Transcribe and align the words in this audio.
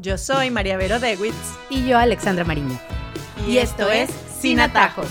Yo 0.00 0.16
soy 0.16 0.52
María 0.52 0.76
Vero 0.76 1.00
Dewitz. 1.00 1.34
Y 1.70 1.84
yo, 1.84 1.98
Alexandra 1.98 2.44
Mariño. 2.44 2.78
Y, 3.48 3.58
esto 3.58 3.90
es 3.90 4.08
Sin 4.40 4.60
Atajos. 4.60 5.08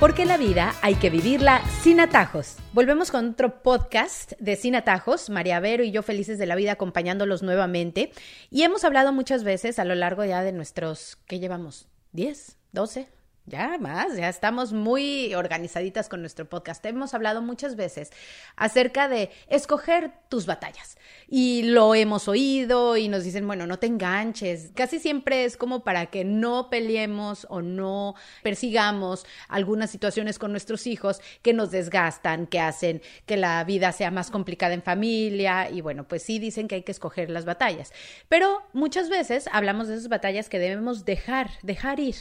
Porque 0.00 0.24
la 0.24 0.36
vida 0.36 0.74
hay 0.82 0.96
que 0.96 1.10
vivirla 1.10 1.62
sin 1.80 2.00
atajos. 2.00 2.56
Volvemos 2.72 3.12
con 3.12 3.30
otro 3.30 3.62
podcast 3.62 4.32
de 4.40 4.56
Sin 4.56 4.74
Atajos, 4.74 5.30
María 5.30 5.58
Vero 5.58 5.84
y 5.84 5.90
yo 5.90 6.02
felices 6.02 6.38
de 6.38 6.44
la 6.44 6.54
vida 6.54 6.72
acompañándolos 6.72 7.42
nuevamente. 7.42 8.12
Y 8.50 8.64
hemos 8.64 8.84
hablado 8.84 9.12
muchas 9.12 9.42
veces 9.42 9.78
a 9.78 9.84
lo 9.84 9.94
largo 9.94 10.22
ya 10.24 10.42
de 10.42 10.52
nuestros, 10.52 11.16
¿qué 11.26 11.38
llevamos? 11.38 11.88
¿10? 12.12 12.56
¿12? 12.74 13.06
Ya 13.48 13.78
más, 13.78 14.16
ya 14.16 14.28
estamos 14.28 14.72
muy 14.72 15.32
organizaditas 15.36 16.08
con 16.08 16.20
nuestro 16.20 16.48
podcast. 16.48 16.84
Hemos 16.84 17.14
hablado 17.14 17.42
muchas 17.42 17.76
veces 17.76 18.10
acerca 18.56 19.06
de 19.06 19.30
escoger 19.46 20.10
tus 20.28 20.46
batallas 20.46 20.98
y 21.28 21.62
lo 21.62 21.94
hemos 21.94 22.26
oído 22.26 22.96
y 22.96 23.06
nos 23.06 23.22
dicen, 23.22 23.46
bueno, 23.46 23.68
no 23.68 23.78
te 23.78 23.86
enganches. 23.86 24.72
Casi 24.74 24.98
siempre 24.98 25.44
es 25.44 25.56
como 25.56 25.84
para 25.84 26.06
que 26.06 26.24
no 26.24 26.70
peleemos 26.70 27.46
o 27.48 27.62
no 27.62 28.16
persigamos 28.42 29.24
algunas 29.46 29.92
situaciones 29.92 30.40
con 30.40 30.50
nuestros 30.50 30.88
hijos 30.88 31.20
que 31.42 31.52
nos 31.52 31.70
desgastan, 31.70 32.48
que 32.48 32.58
hacen 32.58 33.00
que 33.26 33.36
la 33.36 33.62
vida 33.62 33.92
sea 33.92 34.10
más 34.10 34.32
complicada 34.32 34.74
en 34.74 34.82
familia 34.82 35.70
y 35.70 35.82
bueno, 35.82 36.08
pues 36.08 36.24
sí 36.24 36.40
dicen 36.40 36.66
que 36.66 36.74
hay 36.74 36.82
que 36.82 36.90
escoger 36.90 37.30
las 37.30 37.44
batallas. 37.44 37.92
Pero 38.28 38.64
muchas 38.72 39.08
veces 39.08 39.48
hablamos 39.52 39.86
de 39.86 39.94
esas 39.94 40.08
batallas 40.08 40.48
que 40.48 40.58
debemos 40.58 41.04
dejar, 41.04 41.50
dejar 41.62 42.00
ir 42.00 42.16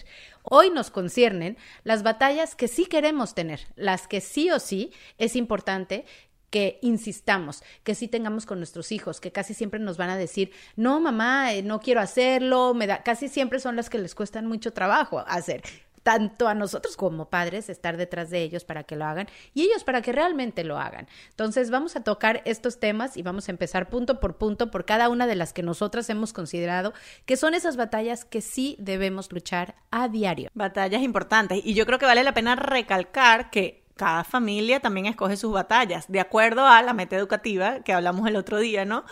Hoy 0.48 0.70
nos 0.70 0.92
conciernen 1.16 1.56
las 1.86 2.04
batallas 2.04 2.56
que 2.56 2.68
sí 2.68 2.88
queremos 2.88 3.36
tener, 3.36 3.62
las 3.78 4.06
que 4.06 4.20
sí 4.20 4.52
o 4.52 4.60
sí 4.60 4.92
es 5.18 5.38
importante 5.38 6.04
que 6.50 6.78
insistamos, 6.82 7.64
que 7.86 7.96
sí 7.96 8.10
tengamos 8.10 8.46
con 8.46 8.58
nuestros 8.58 8.92
hijos, 8.92 9.22
que 9.22 9.32
casi 9.32 9.54
siempre 9.54 9.80
nos 9.80 9.96
van 9.96 10.10
a 10.10 10.18
decir, 10.18 10.52
no, 10.76 11.00
mamá, 11.00 11.54
eh, 11.54 11.64
no 11.64 11.80
quiero 11.80 12.02
hacerlo, 12.02 12.74
me 12.74 12.86
da, 12.86 13.02
casi 13.02 13.30
siempre 13.30 13.62
son 13.62 13.78
las 13.78 13.90
que 13.90 13.98
les 13.98 14.14
cuestan 14.14 14.46
mucho 14.46 14.74
trabajo 14.74 15.24
hacer 15.26 15.64
tanto 16.06 16.48
a 16.48 16.54
nosotros 16.54 16.98
como 16.98 17.32
padres 17.32 17.68
estar 17.68 17.98
detrás 17.98 18.30
de 18.30 18.44
ellos 18.44 18.64
para 18.64 18.84
que 18.84 18.96
lo 18.96 19.06
hagan 19.06 19.28
y 19.56 19.64
ellos 19.64 19.84
para 19.84 20.04
que 20.04 20.12
realmente 20.12 20.64
lo 20.64 20.78
hagan. 20.78 21.08
Entonces 21.32 21.72
vamos 21.72 21.96
a 21.96 22.04
tocar 22.04 22.44
estos 22.46 22.80
temas 22.80 23.18
y 23.18 23.24
vamos 23.24 23.50
a 23.50 23.52
empezar 23.52 23.90
punto 23.90 24.20
por 24.20 24.38
punto 24.38 24.70
por 24.70 24.86
cada 24.86 25.10
una 25.10 25.26
de 25.26 25.34
las 25.34 25.52
que 25.52 25.64
nosotras 25.64 26.08
hemos 26.12 26.32
considerado 26.32 26.94
que 27.26 27.38
son 27.38 27.56
esas 27.56 27.76
batallas 27.76 28.24
que 28.24 28.42
sí 28.42 28.76
debemos 28.78 29.32
luchar 29.32 29.74
a 29.90 30.08
diario. 30.08 30.52
Batallas 30.54 31.02
importantes 31.02 31.62
y 31.66 31.74
yo 31.74 31.88
creo 31.88 31.98
que 31.98 32.06
vale 32.06 32.24
la 32.24 32.36
pena 32.36 32.56
recalcar 32.56 33.50
que 33.50 33.84
cada 33.96 34.24
familia 34.24 34.80
también 34.80 35.08
escoge 35.08 35.38
sus 35.38 35.54
batallas, 35.54 36.06
de 36.08 36.20
acuerdo 36.20 36.68
a 36.68 36.84
la 36.84 36.94
meta 36.94 37.16
educativa 37.16 37.80
que 37.80 37.94
hablamos 37.94 38.28
el 38.28 38.36
otro 38.36 38.60
día, 38.60 38.86
¿no? 38.86 39.06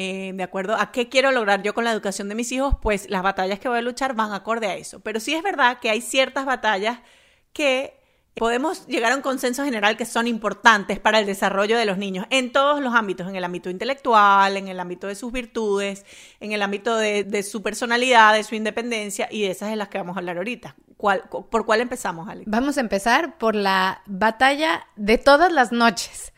Eh, 0.00 0.30
de 0.32 0.44
acuerdo 0.44 0.76
a 0.76 0.92
qué 0.92 1.08
quiero 1.08 1.32
lograr 1.32 1.64
yo 1.64 1.74
con 1.74 1.82
la 1.82 1.90
educación 1.90 2.28
de 2.28 2.36
mis 2.36 2.52
hijos, 2.52 2.76
pues 2.80 3.10
las 3.10 3.24
batallas 3.24 3.58
que 3.58 3.68
voy 3.68 3.78
a 3.78 3.82
luchar 3.82 4.14
van 4.14 4.32
acorde 4.32 4.68
a 4.68 4.76
eso. 4.76 5.00
Pero 5.00 5.18
sí 5.18 5.34
es 5.34 5.42
verdad 5.42 5.80
que 5.80 5.90
hay 5.90 6.00
ciertas 6.00 6.46
batallas 6.46 7.00
que 7.52 7.98
podemos 8.36 8.86
llegar 8.86 9.10
a 9.10 9.16
un 9.16 9.22
consenso 9.22 9.64
general 9.64 9.96
que 9.96 10.04
son 10.04 10.28
importantes 10.28 11.00
para 11.00 11.18
el 11.18 11.26
desarrollo 11.26 11.76
de 11.76 11.84
los 11.84 11.98
niños 11.98 12.26
en 12.30 12.52
todos 12.52 12.80
los 12.80 12.94
ámbitos, 12.94 13.28
en 13.28 13.34
el 13.34 13.42
ámbito 13.42 13.70
intelectual, 13.70 14.56
en 14.56 14.68
el 14.68 14.78
ámbito 14.78 15.08
de 15.08 15.16
sus 15.16 15.32
virtudes, 15.32 16.06
en 16.38 16.52
el 16.52 16.62
ámbito 16.62 16.96
de, 16.96 17.42
su 17.42 17.62
personalidad, 17.64 18.34
de 18.34 18.44
su 18.44 18.54
independencia, 18.54 19.26
y 19.32 19.42
de 19.42 19.50
esas 19.50 19.72
es 19.72 19.76
las 19.76 19.88
que 19.88 19.98
vamos 19.98 20.16
a 20.16 20.20
hablar 20.20 20.36
ahorita. 20.36 20.76
¿Por 20.96 21.66
cuál 21.66 21.80
empezamos, 21.80 22.28
Alex? 22.28 22.48
Vamos 22.48 22.78
a 22.78 22.82
empezar 22.82 23.36
por 23.36 23.56
la 23.56 24.02
batalla 24.06 24.86
de 24.94 25.18
todas 25.18 25.52
las 25.52 25.72
noches, 25.72 26.32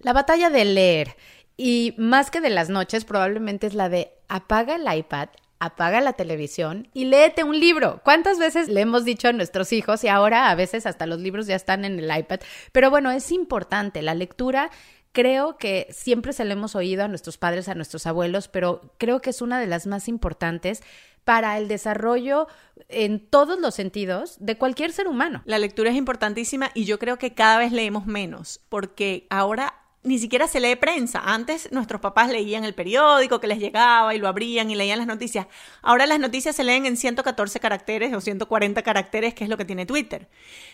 la 0.00 0.12
batalla 0.12 0.50
de 0.50 0.64
leer. 0.64 1.16
Y 1.56 1.94
más 1.98 2.30
que 2.30 2.40
de 2.40 2.50
las 2.50 2.68
noches, 2.68 3.04
probablemente 3.04 3.66
es 3.66 3.74
la 3.74 3.88
de 3.88 4.12
apaga 4.28 4.76
el 4.76 4.98
iPad, 4.98 5.28
apaga 5.60 6.00
la 6.00 6.14
televisión 6.14 6.88
y 6.92 7.04
léete 7.04 7.44
un 7.44 7.58
libro. 7.58 8.00
¿Cuántas 8.04 8.38
veces 8.38 8.68
le 8.68 8.80
hemos 8.80 9.04
dicho 9.04 9.28
a 9.28 9.32
nuestros 9.32 9.72
hijos 9.72 10.02
y 10.04 10.08
ahora 10.08 10.50
a 10.50 10.54
veces 10.54 10.86
hasta 10.86 11.06
los 11.06 11.20
libros 11.20 11.46
ya 11.46 11.56
están 11.56 11.84
en 11.84 11.98
el 11.98 12.16
iPad? 12.16 12.40
Pero 12.72 12.90
bueno, 12.90 13.10
es 13.10 13.30
importante. 13.30 14.02
La 14.02 14.14
lectura 14.14 14.70
creo 15.12 15.56
que 15.56 15.86
siempre 15.90 16.32
se 16.32 16.44
le 16.44 16.52
hemos 16.52 16.74
oído 16.74 17.04
a 17.04 17.08
nuestros 17.08 17.38
padres, 17.38 17.68
a 17.68 17.74
nuestros 17.74 18.06
abuelos, 18.06 18.48
pero 18.48 18.94
creo 18.98 19.20
que 19.20 19.30
es 19.30 19.40
una 19.40 19.60
de 19.60 19.68
las 19.68 19.86
más 19.86 20.08
importantes 20.08 20.82
para 21.24 21.56
el 21.56 21.68
desarrollo 21.68 22.48
en 22.88 23.20
todos 23.20 23.58
los 23.58 23.74
sentidos 23.74 24.36
de 24.40 24.58
cualquier 24.58 24.92
ser 24.92 25.08
humano. 25.08 25.42
La 25.46 25.58
lectura 25.58 25.90
es 25.90 25.96
importantísima 25.96 26.70
y 26.74 26.84
yo 26.84 26.98
creo 26.98 27.16
que 27.16 27.32
cada 27.32 27.58
vez 27.58 27.72
leemos 27.72 28.06
menos, 28.06 28.60
porque 28.68 29.26
ahora 29.30 29.83
ni 30.04 30.18
siquiera 30.18 30.46
se 30.46 30.60
lee 30.60 30.76
prensa. 30.76 31.22
Antes 31.24 31.72
nuestros 31.72 32.00
papás 32.00 32.30
leían 32.30 32.64
el 32.64 32.74
periódico 32.74 33.40
que 33.40 33.46
les 33.46 33.58
llegaba 33.58 34.14
y 34.14 34.18
lo 34.18 34.28
abrían 34.28 34.70
y 34.70 34.74
leían 34.74 34.98
las 34.98 35.06
noticias. 35.06 35.46
Ahora 35.82 36.06
las 36.06 36.20
noticias 36.20 36.54
se 36.54 36.62
leen 36.62 36.84
en 36.86 36.96
114 36.96 37.58
caracteres 37.58 38.12
o 38.12 38.20
140 38.20 38.82
caracteres, 38.82 39.34
que 39.34 39.44
es 39.44 39.50
lo 39.50 39.56
que 39.56 39.64
tiene 39.64 39.86
Twitter. 39.86 40.28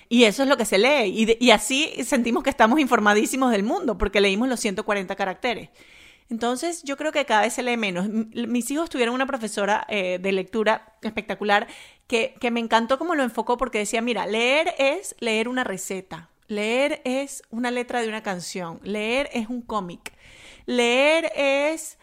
Y 0.08 0.24
eso 0.24 0.42
es 0.42 0.48
lo 0.48 0.56
que 0.56 0.64
se 0.64 0.78
lee. 0.78 1.36
Y, 1.40 1.50
así 1.52 1.92
sentimos 2.04 2.42
que 2.42 2.50
estamos 2.50 2.80
informadísimos 2.80 3.52
del 3.52 3.62
mundo, 3.62 3.96
porque 3.96 4.20
leímos 4.20 4.48
los 4.48 4.58
140 4.58 5.14
caracteres. 5.14 5.70
Entonces, 6.28 6.82
yo 6.82 6.96
creo 6.96 7.12
que 7.12 7.24
cada 7.24 7.42
vez 7.42 7.52
se 7.54 7.62
lee 7.62 7.76
menos. 7.76 8.08
Mis 8.08 8.70
hijos 8.70 8.90
tuvieron 8.90 9.14
una 9.14 9.26
profesora 9.26 9.86
eh, 9.88 10.18
de 10.20 10.32
lectura 10.32 10.96
espectacular 11.02 11.68
que, 12.08 12.34
que 12.40 12.50
me 12.50 12.60
encantó 12.60 12.98
cómo 12.98 13.14
lo 13.14 13.22
enfocó 13.22 13.56
porque 13.56 13.78
decía, 13.78 14.02
mira, 14.02 14.26
leer 14.26 14.74
es 14.78 15.14
leer 15.20 15.48
una 15.48 15.64
receta 15.64 16.29
Leer 16.50 17.00
es 17.04 17.44
una 17.50 17.70
letra 17.70 18.02
de 18.02 18.08
una 18.08 18.24
canción, 18.24 18.80
leer 18.82 19.30
es 19.32 19.48
un 19.48 19.62
cómic, 19.62 20.12
leer 20.66 21.30
es 21.36 21.96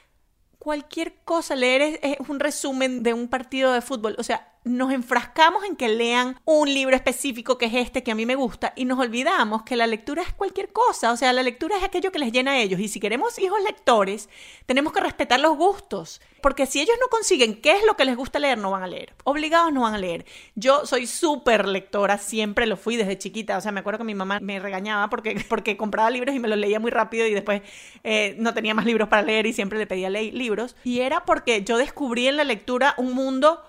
cualquier 0.57 1.15
cosa, 1.25 1.53
leer 1.53 1.81
es, 1.81 1.99
es, 2.01 2.29
un 2.29 2.39
resumen 2.39 3.03
de 3.03 3.13
un 3.13 3.27
partido 3.27 3.73
de 3.73 3.81
fútbol, 3.81 4.15
o 4.17 4.23
sea, 4.23 4.56
nos 4.67 4.91
enfrascamos 4.91 5.63
en 5.63 5.75
que 5.75 5.89
lean 5.89 6.39
un 6.45 6.73
libro 6.73 6.95
específico 6.95 7.57
que 7.57 7.65
es 7.65 7.73
este 7.73 8.03
que 8.03 8.11
a 8.11 8.15
mí 8.15 8.25
me 8.25 8.35
gusta 8.35 8.73
y 8.75 8.85
nos 8.85 8.99
olvidamos 8.99 9.63
que 9.63 9.75
la 9.75 9.87
lectura 9.87 10.21
es 10.21 10.33
cualquier 10.33 10.71
cosa, 10.71 11.11
o 11.11 11.17
sea, 11.17 11.33
la 11.33 11.43
lectura 11.43 11.77
es 11.77 11.83
aquello 11.83 12.11
que 12.11 12.19
les 12.19 12.31
llena 12.31 12.51
a 12.51 12.59
ellos. 12.59 12.79
Y 12.79 12.87
si 12.87 12.99
queremos 12.99 13.39
hijos 13.39 13.59
lectores, 13.63 14.29
tenemos 14.65 14.93
que 14.93 14.99
respetar 14.99 15.39
los 15.39 15.57
gustos, 15.57 16.21
porque 16.41 16.65
si 16.65 16.81
ellos 16.81 16.95
no 16.99 17.07
consiguen 17.07 17.61
qué 17.61 17.73
es 17.73 17.85
lo 17.85 17.95
que 17.95 18.05
les 18.05 18.15
gusta 18.15 18.39
leer, 18.39 18.57
no 18.57 18.71
van 18.71 18.83
a 18.83 18.87
leer, 18.87 19.13
obligados 19.23 19.73
no 19.73 19.81
van 19.81 19.95
a 19.95 19.97
leer. 19.97 20.25
Yo 20.55 20.85
soy 20.85 21.07
súper 21.07 21.67
lectora, 21.67 22.17
siempre 22.17 22.65
lo 22.65 22.77
fui 22.77 22.95
desde 22.97 23.17
chiquita, 23.17 23.57
o 23.57 23.61
sea, 23.61 23.71
me 23.71 23.79
acuerdo 23.79 23.99
que 23.99 24.03
mi 24.03 24.15
mamá 24.15 24.39
me 24.41 24.59
regañaba 24.59 25.09
porque, 25.09 25.43
porque 25.49 25.77
compraba 25.77 26.09
libros 26.09 26.35
y 26.35 26.39
me 26.39 26.47
los 26.47 26.57
leía 26.57 26.79
muy 26.79 26.91
rápido 26.91 27.25
y 27.27 27.33
después 27.33 27.61
eh, 28.03 28.35
no 28.39 28.53
tenía 28.53 28.73
más 28.73 28.85
libros 28.85 29.07
para 29.07 29.21
leer 29.21 29.45
y 29.45 29.53
siempre 29.53 29.79
le 29.79 29.87
pedía 29.87 30.09
libros. 30.09 30.75
Y 30.83 30.99
era 30.99 31.25
porque 31.25 31.63
yo 31.63 31.77
descubrí 31.77 32.27
en 32.27 32.37
la 32.37 32.43
lectura 32.43 32.93
un 32.97 33.13
mundo 33.13 33.61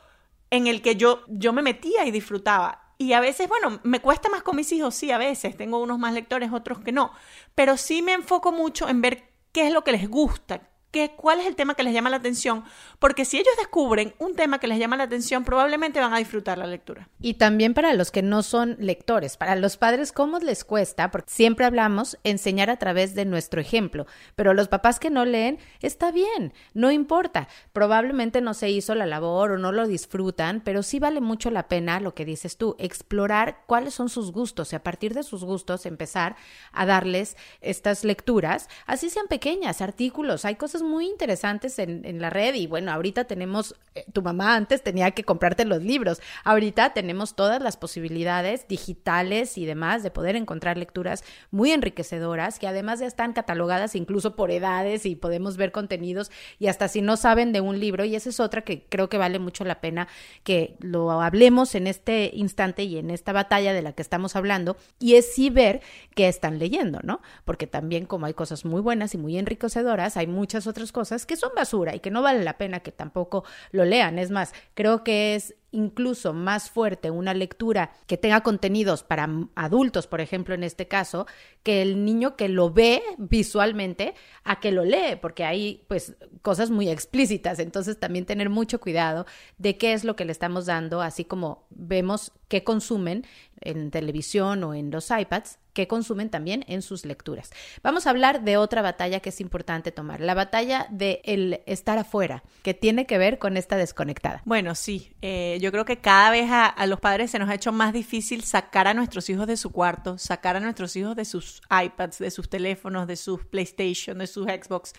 en 0.51 0.67
el 0.67 0.83
que 0.83 0.97
yo, 0.97 1.23
yo 1.29 1.53
me 1.53 1.63
metía 1.63 2.07
y 2.07 2.11
disfrutaba. 2.11 2.95
Y 2.99 3.13
a 3.13 3.21
veces, 3.21 3.49
bueno, 3.49 3.81
me 3.85 4.01
cuesta 4.01 4.29
más 4.29 4.43
con 4.43 4.57
mis 4.57 4.73
hijos, 4.73 4.95
sí, 4.95 5.11
a 5.13 5.19
veces. 5.19 5.57
Tengo 5.57 5.79
unos 5.81 5.99
más 5.99 6.13
lectores, 6.13 6.53
otros 6.53 6.81
que 6.81 6.91
no. 6.91 7.13
Pero 7.55 7.77
sí 7.77 8.03
me 8.03 8.13
enfoco 8.13 8.51
mucho 8.51 8.89
en 8.89 9.01
ver 9.01 9.31
qué 9.53 9.69
es 9.69 9.73
lo 9.73 9.85
que 9.85 9.93
les 9.93 10.09
gusta, 10.09 10.69
cuál 11.17 11.41
es 11.41 11.47
el 11.47 11.57
tema 11.57 11.75
que 11.75 11.83
les 11.83 11.93
llama 11.93 12.11
la 12.11 12.17
atención, 12.17 12.65
porque 12.99 13.25
si 13.25 13.37
ellos 13.37 13.55
descubren 13.59 14.15
un 14.19 14.35
tema 14.35 14.59
que 14.59 14.67
les 14.67 14.79
llama 14.79 14.97
la 14.97 15.05
atención, 15.05 15.45
probablemente 15.45 16.01
van 16.01 16.15
a 16.15 16.19
disfrutar 16.19 16.59
la 16.59 16.67
lectura. 16.67 17.09
Y 17.21 17.35
también 17.35 17.75
para 17.75 17.93
los 17.95 18.11
que 18.11 18.23
no 18.23 18.43
son 18.43 18.77
lectores, 18.79 19.37
para 19.37 19.55
los 19.57 19.77
padres, 19.77 20.13
¿cómo 20.13 20.39
les 20.39 20.65
cuesta? 20.65 21.11
Porque 21.11 21.31
siempre 21.31 21.67
hablamos 21.67 22.19
enseñar 22.25 22.71
a 22.71 22.79
través 22.79 23.15
de 23.15 23.25
nuestro 23.25 23.61
ejemplo, 23.61 24.07
pero 24.35 24.55
los 24.55 24.69
papás 24.69 24.99
que 24.99 25.11
no 25.11 25.25
leen, 25.25 25.59
está 25.81 26.11
bien, 26.11 26.53
no 26.75 26.91
importa. 26.91 27.49
Probablemente 27.73 28.41
no 28.41 28.55
se 28.55 28.71
hizo 28.71 28.95
la 28.95 29.07
labor 29.07 29.53
o 29.53 29.59
no 29.59 29.73
lo 29.73 29.87
disfrutan, 29.87 30.63
pero 30.65 30.83
sí 30.83 30.99
vale 30.99 31.21
mucho 31.21 31.51
la 31.51 31.69
pena 31.69 32.01
lo 32.01 32.15
que 32.15 32.25
dices 32.25 32.57
tú, 32.57 32.77
explorar 32.79 33.63
cuáles 33.67 33.95
son 33.95 34.09
sus 34.09 34.33
gustos 34.33 34.73
y 34.73 34.77
a 34.77 34.83
partir 34.83 35.15
de 35.15 35.23
sus 35.23 35.45
gustos 35.45 35.87
empezar 35.87 36.37
a 36.73 36.87
darles 36.87 37.37
estas 37.61 38.05
lecturas, 38.05 38.69
así 38.87 39.11
sean 39.11 39.27
pequeñas, 39.27 39.81
artículos, 39.81 40.45
hay 40.45 40.57
cosas 40.57 40.78
muy 40.83 41.07
interesantes 41.07 41.79
en, 41.79 42.21
la 42.21 42.31
red 42.31 42.55
y 42.55 42.67
bueno, 42.67 42.93
ahorita 42.93 43.25
tenemos, 43.25 43.75
eh, 43.95 44.05
tu 44.13 44.23
mamá 44.23 44.57
antes 44.57 44.83
tenía 44.83 45.11
que 45.13 45.25
comprarte 45.25 45.65
los 45.65 45.83
libros, 45.83 46.21
ahorita 46.45 46.93
tenemos 46.95 47.37
todas 47.37 47.63
las 47.63 47.77
posibilidades 47.77 48.67
digitales 48.69 49.59
y 49.59 49.67
demás 49.67 50.03
de 50.03 50.11
poder 50.11 50.37
encontrar 50.37 50.79
lecturas 50.79 51.25
muy 51.51 51.71
enriquecedoras 51.73 52.59
que 52.59 52.67
además 52.67 53.01
ya 53.01 53.07
están 53.07 53.33
catalogadas 53.33 53.95
incluso 53.95 54.37
por 54.37 54.51
edades 54.51 55.07
y 55.07 55.17
podemos 55.17 55.57
ver 55.57 55.73
contenidos 55.73 56.31
y 56.59 56.69
hasta 56.69 56.89
si 56.89 57.03
no 57.03 57.17
saben 57.17 57.53
de 57.53 57.61
un 57.61 57.81
libro. 57.81 58.05
Y 58.05 58.15
esa 58.15 58.31
es 58.31 58.41
otra 58.41 58.63
que 58.63 58.85
creo 58.89 59.09
que 59.09 59.19
vale 59.19 59.39
mucho 59.39 59.65
la 59.65 59.81
pena 59.81 60.09
que 60.45 60.77
lo 60.81 61.21
hablemos 61.21 61.75
en 61.75 61.87
este 61.87 62.31
instante 62.33 62.85
y 62.85 62.99
en 62.99 63.11
esta 63.11 63.33
batalla 63.33 63.73
de 63.73 63.83
la 63.83 63.93
que 63.93 64.03
estamos 64.03 64.37
hablando. 64.37 64.77
Y 64.99 65.15
es 65.15 65.35
sí 65.35 65.51
ver 65.51 65.81
qué 66.15 66.29
están 66.29 66.59
leyendo, 66.59 67.01
¿no? 67.03 67.21
Porque 67.45 67.67
también 67.67 68.07
como 68.07 68.27
hay 68.27 68.35
cosas 68.35 68.65
muy 68.65 68.81
buenas 68.81 69.15
y 69.15 69.19
muy 69.19 69.37
enriquecedoras, 69.37 70.17
hay 70.17 70.27
muchas 70.27 70.67
otras 70.69 70.93
cosas 70.93 71.27
que 71.27 71.37
son 71.37 71.51
basura 71.57 71.95
y 71.95 72.01
que 72.01 72.11
no 72.11 72.23
vale 72.23 72.45
la 72.45 72.59
pena 72.59 72.81
que 72.81 72.93
tampoco 72.93 73.45
lo 73.73 73.85
lean. 73.85 74.19
Es 74.19 74.31
más, 74.31 74.53
creo 74.75 75.03
que 75.03 75.35
es 75.35 75.55
incluso 75.71 76.33
más 76.33 76.71
fuerte 76.71 77.11
una 77.11 77.35
lectura 77.35 77.93
que 78.07 78.17
tenga 78.17 78.43
contenidos 78.43 79.03
para 79.03 79.29
adultos, 79.55 80.07
por 80.07 80.21
ejemplo, 80.21 80.55
en 80.55 80.65
este 80.65 80.89
caso, 80.89 81.27
que 81.63 81.83
el 81.83 82.05
niño 82.05 82.37
que 82.37 82.49
lo 82.49 82.71
ve 82.71 83.03
visualmente 83.19 84.15
a 84.45 84.61
que 84.61 84.73
lo 84.73 84.85
lee, 84.85 85.17
porque 85.21 85.45
hay 85.45 85.85
pues 85.89 86.17
cosas 86.43 86.71
muy 86.71 86.89
explícitas, 86.89 87.59
entonces 87.59 87.99
también 88.01 88.25
tener 88.25 88.49
mucho 88.49 88.81
cuidado 88.81 89.27
de 89.59 89.77
qué 89.77 89.93
es 89.93 90.05
lo 90.05 90.17
que 90.17 90.25
le 90.25 90.33
estamos 90.33 90.67
dando, 90.67 91.03
así 91.03 91.25
como 91.25 91.67
vemos 91.71 92.33
qué 92.49 92.65
consumen 92.65 93.27
en 93.61 93.91
televisión 93.91 94.65
o 94.65 94.75
en 94.75 94.91
los 94.91 95.11
iPads, 95.11 95.59
que 95.79 95.87
consumen 95.87 96.29
también 96.29 96.65
en 96.67 96.83
sus 96.83 97.05
lecturas. 97.05 97.51
Vamos 97.85 98.07
a 98.07 98.11
hablar 98.11 98.43
de 98.43 98.57
otra 98.57 98.83
batalla 98.83 99.21
que 99.21 99.29
es 99.29 99.41
importante 99.41 99.93
tomar, 99.93 100.21
la 100.21 100.35
batalla 100.35 100.89
de 100.91 101.21
el 101.25 101.61
estar 101.67 101.99
afuera, 101.99 102.43
que 102.63 102.75
tiene 102.75 103.07
que 103.07 103.17
ver 103.17 103.39
con 103.39 103.57
esta 103.57 103.77
desconectada. 103.77 104.43
Bueno, 104.45 104.75
sí, 104.75 105.13
eh, 105.23 105.58
yo 105.59 105.71
creo 105.73 105.85
que 105.85 105.99
cada 105.99 106.31
vez 106.31 106.51
a, 106.51 106.67
a, 106.67 106.87
los 106.87 107.01
padres 107.01 107.31
se 107.31 107.39
nos 107.39 107.49
ha 107.49 107.55
hecho 107.55 107.73
más 107.73 107.93
difícil 107.93 108.43
sacar 108.45 108.87
a 108.87 108.95
nuestros 108.95 109.29
hijos 109.31 109.47
de 109.47 109.57
su 109.57 109.71
cuarto, 109.71 110.19
sacar 110.19 110.57
a 110.57 110.61
nuestros 110.61 110.95
hijos 110.97 111.17
de 111.17 111.25
sus 111.25 111.61
iPads, 111.71 112.19
de 112.19 112.31
sus 112.31 112.49
teléfonos, 112.49 113.07
de 113.07 113.17
sus 113.17 113.45
PlayStation, 113.45 114.19
de 114.19 114.27
sus 114.27 114.47
Xbox. 114.47 114.93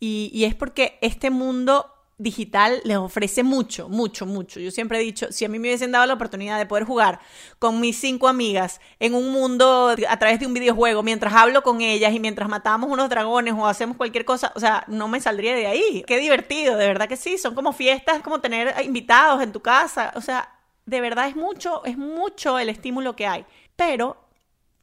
Y, 0.00 0.30
y 0.32 0.44
es 0.44 0.54
porque 0.54 0.98
este 1.00 1.30
mundo 1.30 1.97
digital 2.18 2.80
les 2.84 2.96
ofrece 2.96 3.44
mucho, 3.44 3.88
mucho, 3.88 4.26
mucho. 4.26 4.58
Yo 4.58 4.70
siempre 4.72 4.98
he 4.98 5.02
dicho, 5.02 5.30
si 5.30 5.44
a 5.44 5.48
mí 5.48 5.58
me 5.58 5.68
hubiesen 5.68 5.92
dado 5.92 6.04
la 6.04 6.14
oportunidad 6.14 6.58
de 6.58 6.66
poder 6.66 6.84
jugar 6.84 7.20
con 7.60 7.80
mis 7.80 7.98
cinco 7.98 8.26
amigas 8.26 8.80
en 8.98 9.14
un 9.14 9.30
mundo 9.30 9.94
a 10.08 10.16
través 10.18 10.40
de 10.40 10.46
un 10.46 10.52
videojuego, 10.52 11.04
mientras 11.04 11.32
hablo 11.32 11.62
con 11.62 11.80
ellas 11.80 12.12
y 12.12 12.18
mientras 12.20 12.48
matamos 12.48 12.90
unos 12.90 13.08
dragones 13.08 13.54
o 13.54 13.66
hacemos 13.66 13.96
cualquier 13.96 14.24
cosa, 14.24 14.52
o 14.56 14.60
sea, 14.60 14.84
no 14.88 15.06
me 15.06 15.20
saldría 15.20 15.54
de 15.54 15.68
ahí. 15.68 16.04
Qué 16.06 16.18
divertido, 16.18 16.76
de 16.76 16.88
verdad 16.88 17.08
que 17.08 17.16
sí. 17.16 17.38
Son 17.38 17.54
como 17.54 17.72
fiestas, 17.72 18.20
como 18.22 18.40
tener 18.40 18.74
invitados 18.84 19.40
en 19.42 19.52
tu 19.52 19.60
casa. 19.60 20.12
O 20.16 20.20
sea, 20.20 20.52
de 20.86 21.00
verdad 21.00 21.28
es 21.28 21.36
mucho, 21.36 21.84
es 21.84 21.96
mucho 21.96 22.58
el 22.58 22.68
estímulo 22.68 23.14
que 23.14 23.26
hay. 23.26 23.46
Pero 23.76 24.16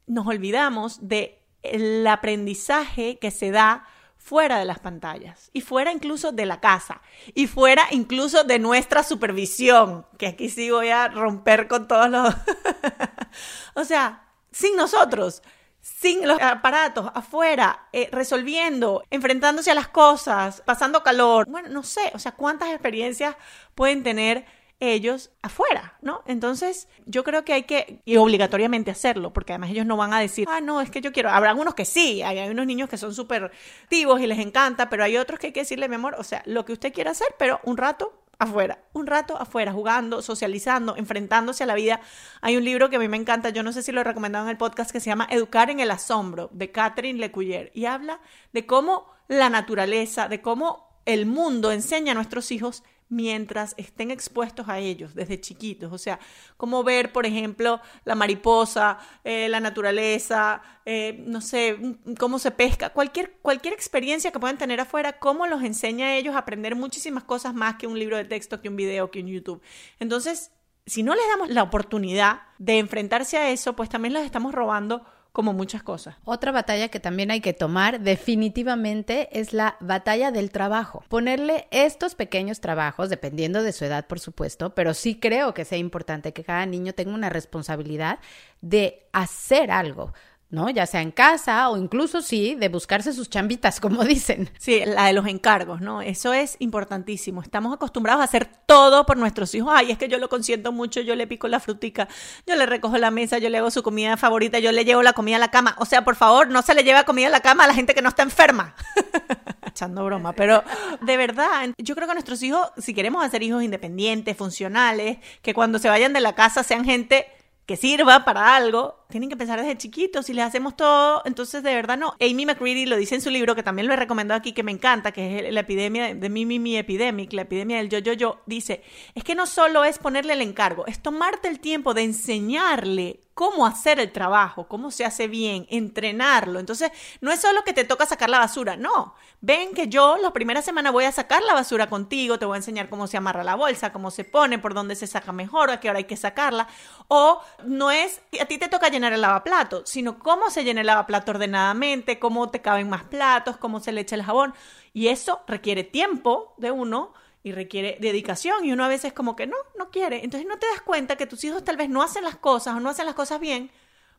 nos 0.06 0.26
olvidamos 0.26 1.06
de 1.06 1.42
el 1.62 2.06
aprendizaje 2.06 3.18
que 3.18 3.30
se 3.30 3.50
da 3.50 3.86
fuera 4.26 4.58
de 4.58 4.64
las 4.64 4.80
pantallas 4.80 5.50
y 5.52 5.60
fuera 5.60 5.92
incluso 5.92 6.32
de 6.32 6.46
la 6.46 6.58
casa 6.58 7.00
y 7.32 7.46
fuera 7.46 7.86
incluso 7.92 8.42
de 8.42 8.58
nuestra 8.58 9.04
supervisión, 9.04 10.04
que 10.18 10.26
aquí 10.26 10.48
sí 10.48 10.68
voy 10.68 10.88
a 10.88 11.06
romper 11.06 11.68
con 11.68 11.86
todos 11.86 12.10
los... 12.10 12.34
o 13.74 13.84
sea, 13.84 14.26
sin 14.50 14.74
nosotros, 14.74 15.44
sin 15.80 16.26
los 16.26 16.42
aparatos, 16.42 17.08
afuera, 17.14 17.86
eh, 17.92 18.08
resolviendo, 18.10 19.04
enfrentándose 19.10 19.70
a 19.70 19.76
las 19.76 19.86
cosas, 19.86 20.60
pasando 20.66 21.04
calor. 21.04 21.46
Bueno, 21.48 21.68
no 21.68 21.84
sé, 21.84 22.10
o 22.12 22.18
sea, 22.18 22.32
cuántas 22.32 22.70
experiencias 22.70 23.36
pueden 23.76 24.02
tener 24.02 24.44
ellos 24.80 25.30
afuera, 25.42 25.98
¿no? 26.02 26.22
Entonces, 26.26 26.88
yo 27.06 27.24
creo 27.24 27.44
que 27.44 27.54
hay 27.54 27.62
que, 27.62 28.00
y 28.04 28.16
obligatoriamente 28.16 28.90
hacerlo, 28.90 29.32
porque 29.32 29.52
además 29.52 29.70
ellos 29.70 29.86
no 29.86 29.96
van 29.96 30.12
a 30.12 30.20
decir, 30.20 30.46
ah, 30.50 30.60
no, 30.60 30.80
es 30.80 30.90
que 30.90 31.00
yo 31.00 31.12
quiero. 31.12 31.30
Habrá 31.30 31.50
algunos 31.50 31.74
que 31.74 31.84
sí, 31.84 32.22
hay, 32.22 32.38
hay 32.38 32.50
unos 32.50 32.66
niños 32.66 32.88
que 32.88 32.98
son 32.98 33.14
súper 33.14 33.52
activos 33.84 34.20
y 34.20 34.26
les 34.26 34.38
encanta, 34.38 34.90
pero 34.90 35.04
hay 35.04 35.16
otros 35.16 35.38
que 35.38 35.48
hay 35.48 35.52
que 35.52 35.60
decirle, 35.60 35.88
mi 35.88 35.94
amor, 35.94 36.16
o 36.18 36.24
sea, 36.24 36.42
lo 36.46 36.64
que 36.64 36.72
usted 36.72 36.92
quiera 36.92 37.12
hacer, 37.12 37.28
pero 37.38 37.60
un 37.64 37.76
rato 37.76 38.22
afuera, 38.38 38.78
un 38.92 39.06
rato 39.06 39.36
afuera, 39.38 39.72
jugando, 39.72 40.20
socializando, 40.22 40.96
enfrentándose 40.96 41.64
a 41.64 41.66
la 41.66 41.74
vida. 41.74 42.00
Hay 42.42 42.56
un 42.56 42.64
libro 42.64 42.90
que 42.90 42.96
a 42.96 42.98
mí 42.98 43.08
me 43.08 43.16
encanta, 43.16 43.50
yo 43.50 43.62
no 43.62 43.72
sé 43.72 43.82
si 43.82 43.92
lo 43.92 44.00
he 44.00 44.04
recomendado 44.04 44.44
en 44.44 44.50
el 44.50 44.58
podcast, 44.58 44.90
que 44.90 45.00
se 45.00 45.06
llama 45.06 45.26
Educar 45.30 45.70
en 45.70 45.80
el 45.80 45.90
Asombro, 45.90 46.50
de 46.52 46.70
Catherine 46.70 47.18
Lecuyer, 47.18 47.70
y 47.74 47.86
habla 47.86 48.20
de 48.52 48.66
cómo 48.66 49.10
la 49.28 49.48
naturaleza, 49.48 50.28
de 50.28 50.42
cómo 50.42 51.00
el 51.06 51.26
mundo 51.26 51.72
enseña 51.72 52.12
a 52.12 52.14
nuestros 52.14 52.50
hijos 52.50 52.82
mientras 53.08 53.74
estén 53.76 54.10
expuestos 54.10 54.68
a 54.68 54.78
ellos 54.78 55.14
desde 55.14 55.40
chiquitos. 55.40 55.92
O 55.92 55.98
sea, 55.98 56.18
como 56.56 56.82
ver, 56.82 57.12
por 57.12 57.26
ejemplo, 57.26 57.80
la 58.04 58.14
mariposa, 58.14 58.98
eh, 59.24 59.48
la 59.48 59.60
naturaleza, 59.60 60.62
eh, 60.84 61.22
no 61.26 61.40
sé, 61.40 61.78
cómo 62.18 62.38
se 62.38 62.50
pesca, 62.50 62.90
cualquier, 62.90 63.38
cualquier 63.42 63.74
experiencia 63.74 64.32
que 64.32 64.40
puedan 64.40 64.58
tener 64.58 64.80
afuera, 64.80 65.18
cómo 65.18 65.46
los 65.46 65.62
enseña 65.62 66.06
a 66.06 66.16
ellos 66.16 66.34
a 66.34 66.38
aprender 66.38 66.74
muchísimas 66.74 67.24
cosas 67.24 67.54
más 67.54 67.76
que 67.76 67.86
un 67.86 67.98
libro 67.98 68.16
de 68.16 68.24
texto, 68.24 68.60
que 68.60 68.68
un 68.68 68.76
video, 68.76 69.10
que 69.10 69.20
un 69.20 69.28
YouTube. 69.28 69.62
Entonces, 69.98 70.50
si 70.86 71.02
no 71.02 71.14
les 71.14 71.26
damos 71.28 71.50
la 71.50 71.62
oportunidad 71.62 72.42
de 72.58 72.78
enfrentarse 72.78 73.36
a 73.36 73.50
eso, 73.50 73.74
pues 73.74 73.88
también 73.88 74.14
les 74.14 74.24
estamos 74.24 74.54
robando 74.54 75.04
como 75.36 75.52
muchas 75.52 75.82
cosas. 75.82 76.16
Otra 76.24 76.50
batalla 76.50 76.88
que 76.88 76.98
también 76.98 77.30
hay 77.30 77.42
que 77.42 77.52
tomar 77.52 78.00
definitivamente 78.00 79.28
es 79.38 79.52
la 79.52 79.76
batalla 79.80 80.30
del 80.30 80.50
trabajo. 80.50 81.04
Ponerle 81.10 81.68
estos 81.70 82.14
pequeños 82.14 82.60
trabajos, 82.62 83.10
dependiendo 83.10 83.62
de 83.62 83.72
su 83.72 83.84
edad, 83.84 84.06
por 84.06 84.18
supuesto, 84.18 84.74
pero 84.74 84.94
sí 84.94 85.20
creo 85.20 85.52
que 85.52 85.66
sea 85.66 85.76
importante 85.76 86.32
que 86.32 86.42
cada 86.42 86.64
niño 86.64 86.94
tenga 86.94 87.12
una 87.12 87.28
responsabilidad 87.28 88.18
de 88.62 89.06
hacer 89.12 89.70
algo. 89.70 90.14
¿No? 90.50 90.70
Ya 90.70 90.86
sea 90.86 91.02
en 91.02 91.10
casa 91.10 91.68
o 91.70 91.76
incluso 91.76 92.22
sí, 92.22 92.54
de 92.54 92.68
buscarse 92.68 93.12
sus 93.12 93.28
chambitas, 93.28 93.80
como 93.80 94.04
dicen. 94.04 94.50
Sí, 94.58 94.82
la 94.84 95.06
de 95.06 95.12
los 95.12 95.26
encargos, 95.26 95.80
¿no? 95.80 96.02
Eso 96.02 96.32
es 96.32 96.56
importantísimo. 96.60 97.42
Estamos 97.42 97.74
acostumbrados 97.74 98.20
a 98.20 98.24
hacer 98.24 98.48
todo 98.66 99.06
por 99.06 99.16
nuestros 99.16 99.54
hijos. 99.54 99.72
Ay, 99.74 99.90
es 99.90 99.98
que 99.98 100.08
yo 100.08 100.18
lo 100.18 100.28
consiento 100.28 100.72
mucho, 100.72 101.00
yo 101.00 101.14
le 101.16 101.26
pico 101.26 101.48
la 101.48 101.60
frutica, 101.60 102.08
yo 102.46 102.54
le 102.54 102.66
recojo 102.66 102.98
la 102.98 103.10
mesa, 103.10 103.38
yo 103.38 103.48
le 103.48 103.58
hago 103.58 103.70
su 103.70 103.82
comida 103.82 104.16
favorita, 104.16 104.58
yo 104.58 104.72
le 104.72 104.84
llevo 104.84 105.02
la 105.02 105.12
comida 105.12 105.36
a 105.36 105.40
la 105.40 105.50
cama. 105.50 105.74
O 105.78 105.84
sea, 105.84 106.04
por 106.04 106.16
favor, 106.16 106.48
no 106.48 106.62
se 106.62 106.74
le 106.74 106.84
lleva 106.84 107.04
comida 107.04 107.28
a 107.28 107.30
la 107.30 107.40
cama 107.40 107.64
a 107.64 107.66
la 107.66 107.74
gente 107.74 107.94
que 107.94 108.02
no 108.02 108.08
está 108.08 108.22
enferma. 108.22 108.74
Echando 109.66 110.04
broma, 110.04 110.32
pero 110.32 110.62
de 111.02 111.16
verdad, 111.16 111.68
yo 111.76 111.94
creo 111.94 112.08
que 112.08 112.14
nuestros 112.14 112.42
hijos, 112.42 112.70
si 112.78 112.94
queremos 112.94 113.22
hacer 113.24 113.42
hijos 113.42 113.62
independientes, 113.62 114.36
funcionales, 114.36 115.18
que 115.42 115.52
cuando 115.52 115.78
se 115.78 115.88
vayan 115.88 116.12
de 116.12 116.20
la 116.20 116.34
casa 116.34 116.62
sean 116.62 116.84
gente 116.84 117.26
que 117.66 117.76
sirva 117.76 118.24
para 118.24 118.54
algo, 118.54 119.04
tienen 119.10 119.28
que 119.28 119.36
pensar 119.36 119.60
desde 119.60 119.76
chiquitos. 119.76 120.26
Si 120.26 120.32
les 120.32 120.44
hacemos 120.44 120.76
todo, 120.76 121.22
entonces 121.24 121.64
de 121.64 121.74
verdad 121.74 121.98
no. 121.98 122.14
Amy 122.20 122.46
McCready 122.46 122.86
lo 122.86 122.96
dice 122.96 123.16
en 123.16 123.20
su 123.20 123.30
libro, 123.30 123.56
que 123.56 123.64
también 123.64 123.88
lo 123.88 123.92
he 123.92 123.96
recomendado 123.96 124.38
aquí, 124.38 124.52
que 124.52 124.62
me 124.62 124.70
encanta, 124.70 125.10
que 125.10 125.48
es 125.48 125.52
la 125.52 125.60
epidemia 125.60 126.14
de 126.14 126.28
mi, 126.28 126.46
mi, 126.46 126.60
mi 126.60 126.76
epidemic, 126.76 127.32
la 127.32 127.42
epidemia 127.42 127.78
del 127.78 127.88
yo, 127.88 127.98
yo, 127.98 128.12
yo. 128.12 128.40
Dice, 128.46 128.82
es 129.14 129.24
que 129.24 129.34
no 129.34 129.46
solo 129.46 129.84
es 129.84 129.98
ponerle 129.98 130.34
el 130.34 130.42
encargo, 130.42 130.86
es 130.86 131.02
tomarte 131.02 131.48
el 131.48 131.58
tiempo 131.58 131.92
de 131.92 132.04
enseñarle 132.04 133.25
cómo 133.36 133.66
hacer 133.66 134.00
el 134.00 134.12
trabajo, 134.12 134.66
cómo 134.66 134.90
se 134.90 135.04
hace 135.04 135.28
bien, 135.28 135.66
entrenarlo. 135.68 136.58
Entonces, 136.58 136.90
no 137.20 137.30
es 137.30 137.38
solo 137.38 137.64
que 137.64 137.74
te 137.74 137.84
toca 137.84 138.06
sacar 138.06 138.30
la 138.30 138.38
basura, 138.38 138.78
no. 138.78 139.14
Ven 139.42 139.74
que 139.74 139.88
yo 139.88 140.16
la 140.16 140.32
primera 140.32 140.62
semana 140.62 140.90
voy 140.90 141.04
a 141.04 141.12
sacar 141.12 141.42
la 141.42 141.52
basura 141.52 141.90
contigo, 141.90 142.38
te 142.38 142.46
voy 142.46 142.54
a 142.54 142.56
enseñar 142.56 142.88
cómo 142.88 143.06
se 143.06 143.18
amarra 143.18 143.44
la 143.44 143.54
bolsa, 143.54 143.92
cómo 143.92 144.10
se 144.10 144.24
pone, 144.24 144.58
por 144.58 144.72
dónde 144.72 144.96
se 144.96 145.06
saca 145.06 145.32
mejor, 145.32 145.70
a 145.70 145.80
qué 145.80 145.90
hora 145.90 145.98
hay 145.98 146.04
que 146.04 146.16
sacarla. 146.16 146.66
O 147.08 147.42
no 147.62 147.90
es, 147.90 148.22
a 148.40 148.46
ti 148.46 148.56
te 148.56 148.68
toca 148.68 148.88
llenar 148.88 149.12
el 149.12 149.20
lavaplato, 149.20 149.84
sino 149.84 150.18
cómo 150.18 150.48
se 150.48 150.64
llena 150.64 150.80
el 150.80 150.86
lavaplato 150.86 151.32
ordenadamente, 151.32 152.18
cómo 152.18 152.48
te 152.48 152.62
caben 152.62 152.88
más 152.88 153.04
platos, 153.04 153.58
cómo 153.58 153.80
se 153.80 153.92
le 153.92 154.00
echa 154.00 154.14
el 154.14 154.22
jabón. 154.22 154.54
Y 154.94 155.08
eso 155.08 155.42
requiere 155.46 155.84
tiempo 155.84 156.54
de 156.56 156.70
uno 156.70 157.12
y 157.46 157.52
requiere 157.52 157.96
dedicación 158.00 158.64
y 158.64 158.72
uno 158.72 158.84
a 158.84 158.88
veces 158.88 159.12
como 159.12 159.36
que 159.36 159.46
no, 159.46 159.54
no 159.78 159.88
quiere. 159.92 160.24
Entonces 160.24 160.48
no 160.48 160.58
te 160.58 160.66
das 160.66 160.80
cuenta 160.80 161.14
que 161.14 161.28
tus 161.28 161.44
hijos 161.44 161.62
tal 161.62 161.76
vez 161.76 161.88
no 161.88 162.02
hacen 162.02 162.24
las 162.24 162.34
cosas 162.34 162.74
o 162.74 162.80
no 162.80 162.90
hacen 162.90 163.06
las 163.06 163.14
cosas 163.14 163.38
bien 163.38 163.70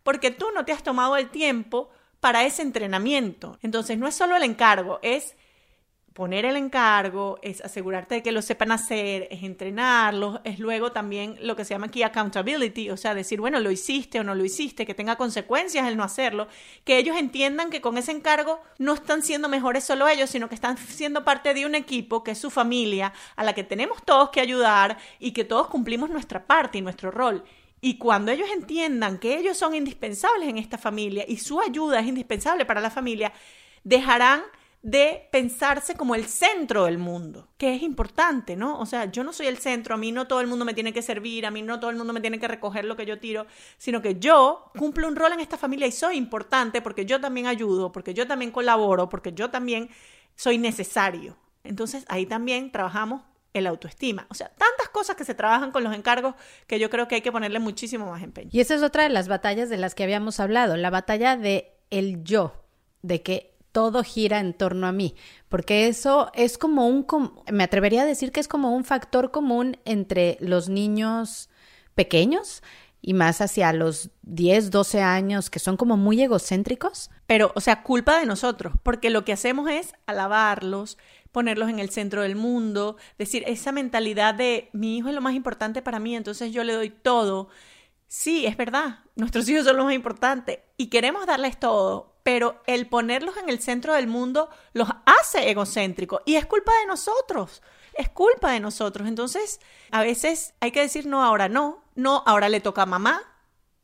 porque 0.03 0.31
tú 0.31 0.45
no 0.55 0.63
te 0.63 0.71
has 0.71 0.81
tomado 0.81 1.17
el 1.17 1.29
tiempo 1.29 1.89
para 2.21 2.45
ese 2.45 2.61
entrenamiento. 2.61 3.59
Entonces 3.61 3.97
no 3.97 4.07
es 4.07 4.15
solo 4.15 4.37
el 4.37 4.43
encargo, 4.43 4.99
es 5.01 5.35
poner 6.17 6.45
el 6.45 6.55
encargo, 6.55 7.37
es 7.43 7.61
asegurarte 7.61 8.15
de 8.15 8.23
que 8.23 8.31
lo 8.31 8.41
sepan 8.41 8.71
hacer, 8.71 9.27
es 9.29 9.43
entrenarlos, 9.43 10.39
es 10.45 10.57
luego 10.57 10.91
también 10.91 11.37
lo 11.43 11.55
que 11.55 11.63
se 11.63 11.75
llama 11.75 11.85
aquí 11.85 12.01
accountability, 12.01 12.89
o 12.89 12.97
sea, 12.97 13.13
decir, 13.13 13.39
bueno, 13.39 13.59
lo 13.59 13.69
hiciste 13.69 14.19
o 14.19 14.23
no 14.23 14.33
lo 14.33 14.43
hiciste, 14.43 14.87
que 14.87 14.95
tenga 14.95 15.15
consecuencias 15.15 15.87
el 15.87 15.95
no 15.95 16.03
hacerlo, 16.03 16.47
que 16.83 16.97
ellos 16.97 17.15
entiendan 17.17 17.69
que 17.69 17.81
con 17.81 17.99
ese 17.99 18.13
encargo 18.13 18.59
no 18.79 18.95
están 18.95 19.21
siendo 19.21 19.47
mejores 19.47 19.83
solo 19.83 20.07
ellos, 20.07 20.31
sino 20.31 20.49
que 20.49 20.55
están 20.55 20.75
siendo 20.79 21.23
parte 21.23 21.53
de 21.53 21.67
un 21.67 21.75
equipo 21.75 22.23
que 22.23 22.31
es 22.31 22.39
su 22.39 22.49
familia, 22.49 23.13
a 23.35 23.43
la 23.43 23.53
que 23.53 23.63
tenemos 23.63 24.03
todos 24.03 24.31
que 24.31 24.41
ayudar 24.41 24.97
y 25.19 25.33
que 25.33 25.43
todos 25.43 25.67
cumplimos 25.67 26.09
nuestra 26.09 26.47
parte 26.47 26.79
y 26.79 26.81
nuestro 26.81 27.11
rol. 27.11 27.43
Y 27.79 27.99
cuando 27.99 28.31
ellos 28.31 28.49
entiendan 28.51 29.19
que 29.19 29.37
ellos 29.37 29.55
son 29.55 29.75
indispensables 29.75 30.49
en 30.49 30.57
esta 30.57 30.79
familia 30.79 31.25
y 31.27 31.37
su 31.37 31.61
ayuda 31.61 31.99
es 31.99 32.07
indispensable 32.07 32.65
para 32.65 32.81
la 32.81 32.89
familia, 32.89 33.33
dejarán 33.83 34.41
de 34.81 35.27
pensarse 35.31 35.95
como 35.95 36.15
el 36.15 36.25
centro 36.25 36.85
del 36.85 36.97
mundo, 36.97 37.49
que 37.57 37.75
es 37.75 37.81
importante, 37.81 38.55
¿no? 38.55 38.79
O 38.79 38.85
sea, 38.85 39.05
yo 39.05 39.23
no 39.23 39.33
soy 39.33 39.47
el 39.47 39.57
centro, 39.57 39.95
a 39.95 39.97
mí 39.97 40.11
no 40.11 40.27
todo 40.27 40.39
el 40.39 40.47
mundo 40.47 40.65
me 40.65 40.73
tiene 40.73 40.93
que 40.93 41.01
servir, 41.01 41.45
a 41.45 41.51
mí 41.51 41.61
no 41.61 41.79
todo 41.79 41.89
el 41.89 41.97
mundo 41.97 42.13
me 42.13 42.21
tiene 42.21 42.39
que 42.39 42.47
recoger 42.47 42.85
lo 42.85 42.95
que 42.95 43.05
yo 43.05 43.19
tiro, 43.19 43.47
sino 43.77 44.01
que 44.01 44.19
yo 44.19 44.71
cumplo 44.77 45.07
un 45.07 45.15
rol 45.15 45.33
en 45.33 45.39
esta 45.39 45.57
familia 45.57 45.87
y 45.87 45.91
soy 45.91 46.15
importante 46.15 46.81
porque 46.81 47.05
yo 47.05 47.19
también 47.19 47.47
ayudo, 47.47 47.91
porque 47.91 48.13
yo 48.13 48.27
también 48.27 48.51
colaboro, 48.51 49.09
porque 49.09 49.33
yo 49.33 49.49
también 49.49 49.89
soy 50.35 50.57
necesario. 50.57 51.37
Entonces 51.63 52.05
ahí 52.07 52.25
también 52.25 52.71
trabajamos 52.71 53.23
el 53.53 53.67
autoestima. 53.67 54.27
O 54.29 54.35
sea, 54.35 54.49
tantas 54.49 54.89
cosas 54.89 55.15
que 55.15 55.25
se 55.25 55.33
trabajan 55.33 55.71
con 55.71 55.83
los 55.83 55.93
encargos 55.93 56.35
que 56.67 56.79
yo 56.79 56.89
creo 56.89 57.07
que 57.07 57.15
hay 57.15 57.21
que 57.21 57.31
ponerle 57.31 57.59
muchísimo 57.59 58.11
más 58.11 58.23
empeño. 58.23 58.49
Y 58.53 58.59
esa 58.59 58.75
es 58.75 58.83
otra 58.83 59.03
de 59.03 59.09
las 59.09 59.27
batallas 59.27 59.69
de 59.69 59.77
las 59.77 59.95
que 59.95 60.03
habíamos 60.03 60.39
hablado, 60.39 60.77
la 60.77 60.91
batalla 60.91 61.35
de 61.35 61.73
el 61.89 62.23
yo, 62.23 62.53
de 63.01 63.21
que 63.21 63.56
todo 63.77 64.03
gira 64.03 64.39
en 64.39 64.55
torno 64.55 64.87
a 64.87 64.91
mí, 64.91 65.13
porque 65.49 65.87
eso 65.87 66.31
es 66.33 66.57
como 66.57 66.87
un, 66.87 67.05
me 67.51 67.63
atrevería 67.63 68.01
a 68.01 68.05
decir 68.07 68.31
que 68.31 68.39
es 68.39 68.47
como 68.47 68.75
un 68.75 68.83
factor 68.83 69.29
común 69.29 69.77
entre 69.85 70.35
los 70.39 70.67
niños 70.67 71.47
pequeños 71.93 72.63
y 73.03 73.13
más 73.13 73.39
hacia 73.39 73.71
los 73.73 74.09
10, 74.23 74.71
12 74.71 75.03
años 75.03 75.51
que 75.51 75.59
son 75.59 75.77
como 75.77 75.95
muy 75.95 76.19
egocéntricos. 76.19 77.11
Pero, 77.27 77.51
o 77.53 77.61
sea, 77.61 77.83
culpa 77.83 78.17
de 78.19 78.25
nosotros, 78.25 78.73
porque 78.81 79.11
lo 79.11 79.23
que 79.23 79.33
hacemos 79.33 79.69
es 79.69 79.93
alabarlos, 80.07 80.97
ponerlos 81.31 81.69
en 81.69 81.77
el 81.77 81.91
centro 81.91 82.23
del 82.23 82.35
mundo, 82.35 82.97
decir 83.19 83.43
esa 83.45 83.71
mentalidad 83.71 84.33
de 84.33 84.71
mi 84.73 84.97
hijo 84.97 85.09
es 85.09 85.13
lo 85.13 85.21
más 85.21 85.35
importante 85.35 85.83
para 85.83 85.99
mí, 85.99 86.15
entonces 86.15 86.51
yo 86.51 86.63
le 86.63 86.73
doy 86.73 86.89
todo. 86.89 87.49
Sí, 88.07 88.47
es 88.47 88.57
verdad, 88.57 89.01
nuestros 89.15 89.47
hijos 89.47 89.65
son 89.65 89.77
lo 89.77 89.83
más 89.83 89.93
importante 89.93 90.63
y 90.77 90.87
queremos 90.87 91.27
darles 91.27 91.59
todo, 91.59 92.16
pero 92.27 92.61
el 92.65 92.89
ponerlos 92.89 93.37
en 93.37 93.47
el 93.47 93.61
centro 93.61 93.93
del 93.93 94.07
mundo 94.07 94.49
los 94.73 94.89
hace 95.05 95.49
egocéntricos 95.49 96.21
y 96.25 96.35
es 96.35 96.45
culpa 96.45 96.73
de 96.81 96.85
nosotros, 96.85 97.63
es 97.93 98.09
culpa 98.09 98.51
de 98.51 98.59
nosotros. 98.59 99.07
Entonces, 99.07 99.61
a 99.91 100.01
veces 100.01 100.53
hay 100.59 100.71
que 100.71 100.81
decir 100.81 101.05
no, 101.05 101.23
ahora 101.23 101.47
no, 101.47 101.85
no, 101.95 102.23
ahora 102.25 102.49
le 102.49 102.59
toca 102.59 102.81
a 102.81 102.85
mamá 102.85 103.21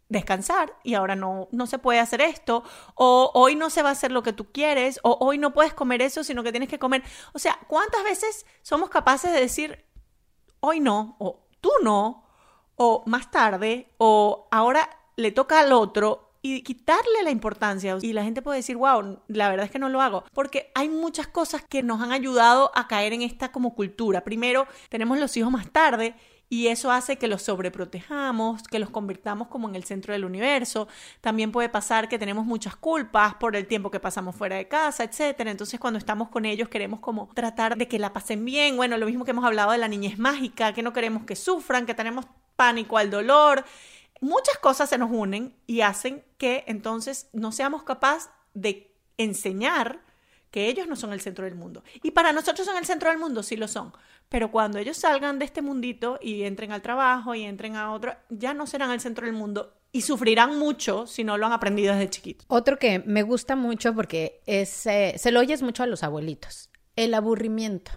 descansar 0.10 0.78
y 0.84 0.96
ahora 0.96 1.16
no, 1.16 1.48
no 1.54 1.68
se 1.68 1.80
puede 1.80 2.02
hacer 2.02 2.20
esto, 2.20 2.66
o 2.96 3.32
hoy 3.34 3.56
no 3.56 3.70
se 3.70 3.82
va 3.82 3.88
a 3.88 3.94
hacer 3.94 4.12
lo 4.12 4.24
que 4.24 4.34
tú 4.34 4.52
quieres, 4.52 5.00
o 5.04 5.18
hoy 5.22 5.38
no 5.38 5.54
puedes 5.54 5.74
comer 5.74 6.02
eso, 6.02 6.26
sino 6.26 6.44
que 6.44 6.52
tienes 6.52 6.68
que 6.68 6.80
comer. 6.80 7.02
O 7.32 7.40
sea, 7.40 7.58
¿cuántas 7.70 8.04
veces 8.04 8.46
somos 8.62 8.90
capaces 8.90 9.32
de 9.32 9.40
decir 9.40 9.86
hoy 10.60 10.82
no, 10.82 11.16
o 11.18 11.48
tú 11.62 11.72
no, 11.82 12.28
o 12.76 13.04
más 13.06 13.32
tarde, 13.32 13.94
o 14.00 14.50
ahora 14.52 14.90
le 15.16 15.32
toca 15.32 15.62
al 15.62 15.72
otro 15.72 16.23
y 16.46 16.62
quitarle 16.62 17.24
la 17.24 17.32
importancia. 17.32 17.98
Y 18.02 18.12
la 18.12 18.24
gente 18.24 18.42
puede 18.42 18.58
decir, 18.58 18.76
wow, 18.76 19.20
la 19.28 19.50
verdad 19.50 19.66
es 19.66 19.72
que 19.72 19.80
no 19.80 19.88
lo 19.88 20.02
hago. 20.02 20.26
Porque 20.34 20.72
hay 20.76 20.90
muchas 20.90 21.26
cosas 21.26 21.64
que 21.64 21.82
nos 21.82 22.02
han 22.02 22.12
ayudado 22.12 22.70
a 22.76 22.88
caer 22.88 23.14
en 23.14 23.22
esta 23.22 23.52
como 23.52 23.74
cultura. 23.74 24.26
Primero, 24.26 24.68
tenemos 24.90 25.18
los 25.18 25.36
hijos 25.38 25.50
más 25.50 25.72
tarde 25.72 26.16
y 26.50 26.68
eso 26.68 26.92
hace 26.92 27.16
que 27.16 27.30
los 27.30 27.44
sobreprotejamos, 27.44 28.62
que 28.64 28.78
los 28.78 28.90
convirtamos 28.90 29.48
como 29.48 29.70
en 29.70 29.76
el 29.76 29.86
centro 29.86 30.12
del 30.12 30.26
universo. 30.26 30.90
También 31.22 31.54
puede 31.54 31.70
pasar 31.70 32.10
que 32.10 32.20
tenemos 32.20 32.46
muchas 32.46 32.76
culpas 32.76 33.36
por 33.36 33.56
el 33.56 33.66
tiempo 33.66 33.90
que 33.90 34.02
pasamos 34.02 34.36
fuera 34.36 34.58
de 34.58 34.68
casa, 34.68 35.06
etcétera. 35.06 35.50
Entonces, 35.50 35.80
cuando 35.80 35.98
estamos 35.98 36.28
con 36.28 36.44
ellos 36.44 36.68
queremos 36.68 37.00
como 37.00 37.30
tratar 37.34 37.78
de 37.78 37.88
que 37.88 38.00
la 38.00 38.12
pasen 38.12 38.44
bien. 38.44 38.76
Bueno, 38.76 38.98
lo 38.98 39.06
mismo 39.06 39.24
que 39.24 39.32
hemos 39.32 39.46
hablado 39.46 39.72
de 39.72 39.78
la 39.78 39.88
niñez 39.88 40.20
mágica, 40.20 40.74
que 40.74 40.84
no 40.84 40.92
queremos 40.92 41.24
que 41.24 41.38
sufran, 41.38 41.86
que 41.86 41.94
tenemos 41.94 42.26
pánico 42.58 42.98
al 42.98 43.10
dolor 43.10 43.64
muchas 44.24 44.58
cosas 44.58 44.90
se 44.90 44.98
nos 44.98 45.12
unen 45.12 45.56
y 45.68 45.82
hacen 45.82 46.24
que 46.38 46.64
entonces 46.68 47.30
no 47.34 47.52
seamos 47.52 47.84
capaces 47.84 48.30
de 48.54 48.96
enseñar 49.18 50.02
que 50.50 50.68
ellos 50.68 50.88
no 50.88 50.96
son 50.96 51.14
el 51.14 51.22
centro 51.22 51.46
del 51.46 51.56
mundo. 51.56 51.84
Y 52.04 52.12
para 52.12 52.32
nosotros 52.32 52.66
son 52.66 52.78
el 52.78 52.86
centro 52.86 53.10
del 53.10 53.20
mundo, 53.20 53.44
sí 53.44 53.58
lo 53.58 53.68
son. 53.68 53.92
Pero 54.30 54.52
cuando 54.52 54.78
ellos 54.78 54.98
salgan 54.98 55.40
de 55.40 55.46
este 55.46 55.62
mundito 55.62 56.20
y 56.22 56.44
entren 56.44 56.72
al 56.72 56.82
trabajo 56.82 57.36
y 57.36 57.44
entren 57.44 57.76
a 57.76 57.92
otro, 57.92 58.16
ya 58.30 58.54
no 58.54 58.68
serán 58.68 58.92
el 58.92 59.00
centro 59.00 59.26
del 59.26 59.36
mundo 59.36 59.74
y 59.92 60.02
sufrirán 60.02 60.58
mucho 60.58 61.06
si 61.06 61.24
no 61.24 61.38
lo 61.38 61.46
han 61.46 61.54
aprendido 61.54 61.94
desde 61.94 62.10
chiquitos. 62.10 62.46
Otro 62.50 62.80
que 62.80 63.00
me 63.00 63.24
gusta 63.24 63.56
mucho 63.56 63.94
porque 63.94 64.42
es, 64.46 64.86
eh, 64.86 65.16
se 65.18 65.32
lo 65.32 65.40
oyes 65.40 65.62
mucho 65.62 65.84
a 65.84 65.88
los 65.88 66.04
abuelitos, 66.04 66.70
el 66.96 67.14
aburrimiento. 67.14 67.92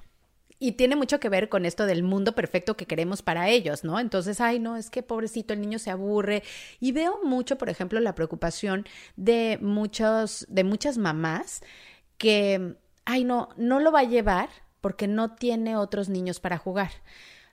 Y 0.58 0.72
tiene 0.72 0.96
mucho 0.96 1.20
que 1.20 1.28
ver 1.28 1.48
con 1.48 1.66
esto 1.66 1.84
del 1.86 2.02
mundo 2.02 2.34
perfecto 2.34 2.76
que 2.76 2.86
queremos 2.86 3.22
para 3.22 3.48
ellos, 3.48 3.84
¿no? 3.84 4.00
Entonces, 4.00 4.40
ay, 4.40 4.58
no, 4.58 4.76
es 4.76 4.88
que 4.88 5.02
pobrecito, 5.02 5.52
el 5.52 5.60
niño 5.60 5.78
se 5.78 5.90
aburre. 5.90 6.42
Y 6.80 6.92
veo 6.92 7.20
mucho, 7.22 7.58
por 7.58 7.68
ejemplo, 7.68 8.00
la 8.00 8.14
preocupación 8.14 8.86
de 9.16 9.58
muchos, 9.60 10.46
de 10.48 10.64
muchas 10.64 10.96
mamás 10.96 11.60
que, 12.16 12.76
ay, 13.04 13.24
no, 13.24 13.50
no 13.56 13.80
lo 13.80 13.92
va 13.92 14.00
a 14.00 14.04
llevar 14.04 14.48
porque 14.80 15.06
no 15.08 15.34
tiene 15.34 15.76
otros 15.76 16.08
niños 16.08 16.40
para 16.40 16.58
jugar. 16.58 16.90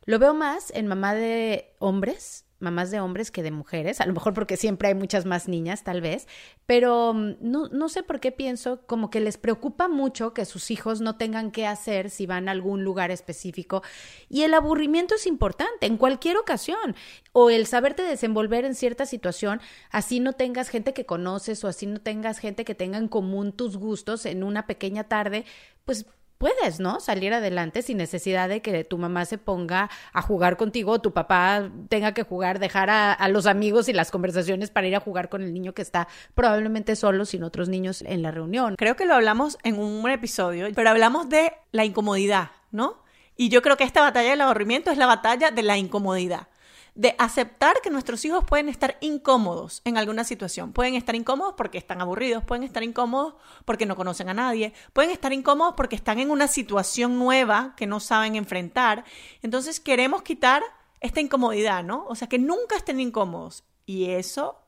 Lo 0.06 0.20
veo 0.20 0.34
más 0.34 0.72
en 0.72 0.88
mamá 0.88 1.14
de 1.14 1.74
hombres 1.80 2.46
mamás 2.64 2.90
de 2.90 3.00
hombres 3.00 3.30
que 3.30 3.44
de 3.44 3.52
mujeres, 3.52 4.02
a 4.02 4.06
lo 4.06 4.14
mejor 4.14 4.34
porque 4.34 4.58
siempre 4.58 4.88
hay 4.88 4.96
muchas 4.96 5.26
más 5.26 5.48
niñas 5.48 5.84
tal 5.84 6.02
vez, 6.02 6.28
pero 6.66 7.14
mm, 7.14 7.36
no, 7.42 7.68
no 7.68 7.90
sé 7.90 8.02
por 8.02 8.20
qué 8.20 8.32
pienso 8.32 8.86
como 8.88 9.10
que 9.10 9.20
les 9.20 9.38
preocupa 9.38 9.88
mucho 9.88 10.34
que 10.34 10.46
sus 10.46 10.72
hijos 10.72 11.02
no 11.02 11.18
tengan 11.18 11.52
qué 11.52 11.68
hacer 11.68 12.10
si 12.10 12.26
van 12.26 12.50
a 12.50 12.52
algún 12.52 12.84
lugar 12.84 13.12
específico. 13.12 13.84
Y 14.30 14.44
el 14.44 14.54
aburrimiento 14.54 15.16
es 15.16 15.28
importante 15.28 15.86
en 15.86 15.98
cualquier 15.98 16.38
ocasión 16.38 16.96
o 17.34 17.50
el 17.50 17.68
saberte 17.68 18.04
desenvolver 18.04 18.66
en 18.66 18.76
cierta 18.76 19.06
situación, 19.06 19.62
así 19.92 20.20
no 20.20 20.34
tengas 20.34 20.70
gente 20.70 20.94
que 20.94 21.06
conoces 21.06 21.64
o 21.64 21.68
así 21.68 21.86
no 21.86 22.00
tengas 22.00 22.40
gente 22.40 22.66
que 22.66 22.76
tenga 22.76 22.98
en 22.98 23.08
común 23.08 23.52
tus 23.52 23.78
gustos 23.78 24.26
en 24.26 24.44
una 24.44 24.66
pequeña 24.66 25.04
tarde, 25.04 25.46
pues 25.86 26.06
puedes, 26.44 26.82
¿no? 26.82 27.00
Salir 27.00 27.34
adelante 27.34 27.82
sin 27.82 27.96
necesidad 27.96 28.50
de 28.50 28.62
que 28.62 28.84
tu 28.84 28.98
mamá 28.98 29.24
se 29.24 29.38
ponga 29.38 29.90
a 30.12 30.22
jugar 30.22 30.58
contigo 30.58 30.92
o 30.92 31.00
tu 31.00 31.14
papá 31.14 31.72
tenga 31.88 32.14
que 32.14 32.24
jugar, 32.24 32.60
dejar 32.60 32.90
a, 32.90 33.28
los 33.30 33.46
amigos 33.46 33.88
y 33.88 33.94
las 33.94 34.12
conversaciones 34.12 34.70
para 34.70 34.86
ir 34.88 34.96
a 34.98 35.00
jugar 35.00 35.30
con 35.30 35.42
el 35.42 35.54
niño 35.54 35.74
que 35.74 35.82
está 35.82 36.10
probablemente 36.36 36.98
solo 36.98 37.24
sin 37.24 37.46
otros 37.46 37.70
niños 37.70 38.02
en 38.02 38.22
la 38.22 38.32
reunión. 38.32 38.76
Creo 38.76 38.98
que 38.98 39.06
lo 39.06 39.14
hablamos 39.14 39.58
en 39.64 39.80
un 39.80 40.10
episodio, 40.10 40.68
pero 40.76 40.90
hablamos 40.90 41.30
de 41.30 41.54
la 41.72 41.86
incomodidad, 41.86 42.52
¿no? 42.72 43.02
Y 43.38 43.48
yo 43.48 43.62
creo 43.62 43.78
que 43.78 43.86
esta 43.86 44.02
batalla 44.02 44.32
del 44.32 44.42
aburrimiento 44.42 44.92
es 44.92 44.98
la 44.98 45.06
batalla 45.06 45.50
de 45.50 45.64
la 45.64 45.78
incomodidad 45.78 46.50
de 46.96 47.16
aceptar 47.18 47.76
que 47.82 47.90
nuestros 47.90 48.24
hijos 48.24 48.44
pueden 48.46 48.70
estar 48.70 48.98
incómodos 49.02 49.82
en 49.84 49.98
alguna 49.98 50.24
situación. 50.24 50.74
Pueden 50.74 50.96
estar 50.96 51.16
incómodos 51.16 51.56
porque 51.58 51.78
están 51.78 52.02
aburridos, 52.02 52.44
pueden 52.44 52.64
estar 52.64 52.84
incómodos 52.84 53.34
porque 53.66 53.86
no 53.86 53.96
conocen 53.96 54.30
a 54.30 54.34
nadie, 54.34 54.74
pueden 54.94 55.12
estar 55.12 55.34
incómodos 55.34 55.74
porque 55.76 55.96
están 55.96 56.20
en 56.20 56.30
una 56.30 56.48
situación 56.48 57.18
nueva 57.18 57.74
que 57.78 57.88
no 57.88 58.00
saben 58.00 58.36
enfrentar. 58.36 59.06
Entonces 59.42 59.80
queremos 59.80 60.22
quitar 60.22 60.62
esta 61.00 61.20
incomodidad, 61.20 61.84
¿no? 61.84 62.06
O 62.08 62.16
sea, 62.16 62.30
que 62.30 62.40
nunca 62.40 62.76
estén 62.76 63.00
incómodos. 63.00 63.64
Y 63.86 64.12
eso 64.12 64.60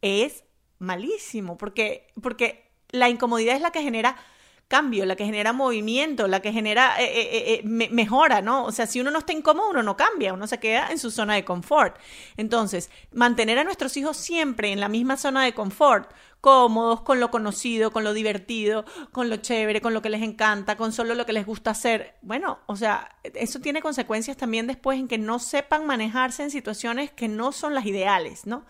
es 0.00 0.44
malísimo, 0.78 1.58
porque, 1.58 2.08
porque 2.22 2.70
la 2.90 3.08
incomodidad 3.08 3.56
es 3.56 3.62
la 3.62 3.72
que 3.72 3.82
genera 3.82 4.16
cambio, 4.72 5.04
la 5.04 5.16
que 5.16 5.26
genera 5.26 5.52
movimiento, 5.52 6.26
la 6.28 6.40
que 6.40 6.50
genera 6.50 6.96
eh, 6.98 7.04
eh, 7.04 7.60
eh, 7.62 7.88
mejora, 7.90 8.40
¿no? 8.40 8.64
O 8.64 8.72
sea, 8.72 8.86
si 8.86 9.02
uno 9.02 9.10
no 9.10 9.18
está 9.18 9.34
incómodo, 9.34 9.68
uno 9.68 9.82
no 9.82 9.98
cambia, 9.98 10.32
uno 10.32 10.46
se 10.46 10.58
queda 10.58 10.88
en 10.90 10.98
su 10.98 11.10
zona 11.10 11.34
de 11.34 11.44
confort. 11.44 11.98
Entonces, 12.38 12.90
mantener 13.12 13.58
a 13.58 13.64
nuestros 13.64 13.94
hijos 13.98 14.16
siempre 14.16 14.72
en 14.72 14.80
la 14.80 14.88
misma 14.88 15.18
zona 15.18 15.44
de 15.44 15.52
confort, 15.52 16.10
cómodos 16.40 17.02
con 17.02 17.20
lo 17.20 17.30
conocido, 17.30 17.90
con 17.90 18.02
lo 18.02 18.14
divertido, 18.14 18.86
con 19.12 19.28
lo 19.28 19.36
chévere, 19.36 19.82
con 19.82 19.92
lo 19.92 20.00
que 20.00 20.08
les 20.08 20.22
encanta, 20.22 20.78
con 20.78 20.90
solo 20.90 21.14
lo 21.14 21.26
que 21.26 21.34
les 21.34 21.44
gusta 21.44 21.72
hacer. 21.72 22.14
Bueno, 22.22 22.60
o 22.64 22.74
sea, 22.74 23.14
eso 23.24 23.60
tiene 23.60 23.82
consecuencias 23.82 24.38
también 24.38 24.66
después 24.66 24.98
en 24.98 25.06
que 25.06 25.18
no 25.18 25.38
sepan 25.38 25.84
manejarse 25.84 26.44
en 26.44 26.50
situaciones 26.50 27.10
que 27.10 27.28
no 27.28 27.52
son 27.52 27.74
las 27.74 27.84
ideales, 27.84 28.46
¿no? 28.46 28.64